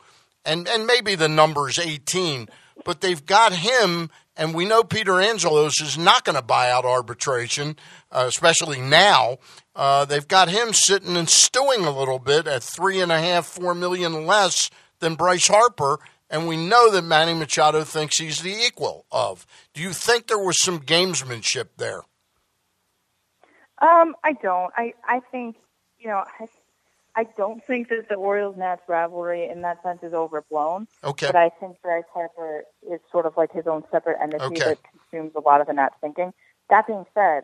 and 0.46 0.68
and 0.68 0.88
maybe 0.88 1.16
the 1.16 1.30
number's 1.30 1.78
18, 1.78 2.48
but 2.86 3.02
they've 3.02 3.26
got 3.26 3.54
him, 3.54 4.10
and 4.36 4.54
we 4.54 4.66
know 4.66 4.84
Peter 4.84 5.20
Angelos 5.20 5.82
is 5.82 5.98
not 5.98 6.26
going 6.26 6.36
to 6.36 6.42
buy 6.42 6.70
out 6.70 6.86
arbitration, 6.86 7.76
uh, 8.12 8.26
especially 8.28 8.82
now. 8.82 9.38
Uh, 9.76 10.06
they've 10.06 10.28
got 10.28 10.50
him 10.50 10.74
sitting 10.74 11.18
and 11.18 11.30
stewing 11.30 11.86
a 11.86 11.92
little 11.98 12.20
bit 12.20 12.48
at 12.48 12.64
three 12.64 13.00
and 13.00 13.12
a 13.12 13.20
half, 13.20 13.46
four 13.46 13.74
million 13.74 14.26
less 14.26 14.70
than 15.00 15.16
Bryce 15.16 15.48
Harper, 15.48 16.00
and 16.30 16.48
we 16.48 16.58
know 16.58 16.92
that 16.92 17.04
Manny 17.04 17.34
Machado 17.34 17.84
thinks 17.84 18.18
he's 18.18 18.42
the 18.42 18.54
equal 18.54 19.06
of. 19.12 19.46
Do 19.74 19.82
you 19.82 19.94
think 19.94 20.28
there 20.28 20.38
was 20.38 20.62
some 20.62 20.80
gamesmanship 20.80 21.70
there? 21.78 22.04
Um, 23.82 24.16
I 24.24 24.34
don't. 24.34 24.72
I 24.76 24.94
I 25.06 25.22
think 25.32 25.56
you 25.98 26.10
know 26.10 26.24
I 26.40 26.46
I 27.20 27.26
don't 27.38 27.62
think 27.66 27.90
that 27.90 28.08
the 28.08 28.16
Orioles 28.16 28.56
Nats 28.58 28.82
rivalry 28.88 29.50
in 29.50 29.62
that 29.64 29.84
sense 29.84 30.00
is 30.04 30.14
overblown. 30.14 30.88
Okay. 31.04 31.28
But 31.28 31.36
I 31.36 31.50
think 31.60 31.82
Bryce 31.82 32.04
Harper 32.14 32.64
is 32.90 33.00
sort 33.12 33.26
of 33.26 33.36
like 33.36 33.52
his 33.52 33.68
own 33.68 33.84
separate 33.92 34.18
entity 34.22 34.46
Okay. 34.46 34.60
that 34.60 34.78
consumes 35.12 35.34
a 35.36 35.42
lot 35.42 35.60
of 35.60 35.68
the 35.68 35.74
Nats 35.74 35.96
thinking. 36.00 36.34
That 36.70 36.88
being 36.88 37.06
said, 37.14 37.42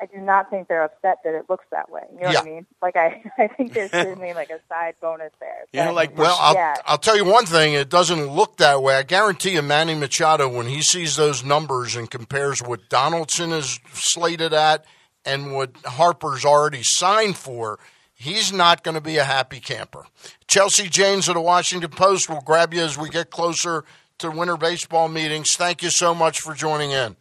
I 0.00 0.06
do 0.06 0.18
not 0.18 0.48
think 0.48 0.68
they're 0.68 0.84
upset 0.84 1.18
that 1.24 1.34
it 1.34 1.46
looks 1.50 1.66
that 1.72 1.90
way. 1.90 2.02
You 2.14 2.20
know 2.20 2.30
Yeah. 2.30 2.38
what 2.40 2.46
I 2.46 2.50
mean? 2.50 2.66
Like 2.80 2.96
I 2.96 3.22
I 3.38 3.48
think 3.48 3.74
there's 3.74 3.90
certainly 3.90 4.32
like 4.32 4.48
a 4.50 4.60
side 4.68 4.94
bonus 5.02 5.32
there. 5.40 5.64
You 5.72 5.84
know, 5.84 5.92
like 5.92 6.16
Well, 6.16 6.36
I'll, 6.40 6.54
Yeah. 6.54 6.76
I'll 6.86 6.96
tell 6.98 7.16
you 7.16 7.24
one 7.26 7.44
thing. 7.44 7.74
It 7.74 7.90
doesn't 7.90 8.28
look 8.28 8.56
that 8.58 8.80
way. 8.82 8.94
I 8.96 9.02
guarantee 9.02 9.50
you, 9.50 9.62
Manny 9.62 9.94
Machado, 9.94 10.48
when 10.48 10.66
he 10.68 10.80
sees 10.80 11.16
those 11.16 11.44
numbers 11.44 11.96
and 11.96 12.10
compares 12.10 12.62
what 12.62 12.88
Donaldson 12.88 13.50
is 13.52 13.78
slated 13.92 14.54
at 14.54 14.84
and 15.24 15.52
what 15.52 15.72
Harper's 15.84 16.44
already 16.46 16.80
signed 16.82 17.36
for, 17.36 17.78
he's 18.18 18.52
not 18.52 18.82
going 18.82 18.96
to 18.96 19.00
be 19.00 19.16
a 19.16 19.24
happy 19.24 19.60
camper. 19.60 20.04
Chelsea 20.46 20.88
Janes 20.88 21.28
of 21.28 21.34
the 21.34 21.40
Washington 21.40 21.90
Post 21.90 22.28
will 22.28 22.40
grab 22.42 22.74
you 22.74 22.82
as 22.82 22.98
we 22.98 23.08
get 23.08 23.30
closer 23.30 23.84
to 24.18 24.30
winter 24.30 24.56
baseball 24.56 25.08
meetings. 25.08 25.50
Thank 25.56 25.82
you 25.82 25.90
so 25.90 26.14
much 26.14 26.40
for 26.40 26.52
joining 26.54 26.90
in. 26.90 27.16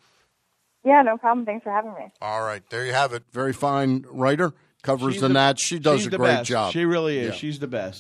yeah, 0.84 1.02
no 1.04 1.18
problem. 1.18 1.46
Thanks 1.46 1.64
for 1.64 1.72
having 1.72 1.94
me. 1.94 2.12
All 2.22 2.42
right, 2.44 2.64
there 2.70 2.86
you 2.86 2.94
have 2.94 3.14
it. 3.14 3.24
Very 3.32 3.54
fine 3.54 4.06
writer, 4.10 4.54
covers 4.82 5.14
She's 5.14 5.22
the, 5.22 5.28
the- 5.28 5.34
Nats. 5.36 5.64
She 5.64 5.80
does 5.80 6.06
a 6.08 6.10
great 6.10 6.20
best. 6.20 6.50
job. 6.50 6.74
She 6.74 6.86
really 6.86 7.20
is. 7.20 7.28
Yeah. 7.28 7.34
She's 7.34 7.60
the 7.60 7.68
best. 7.68 7.96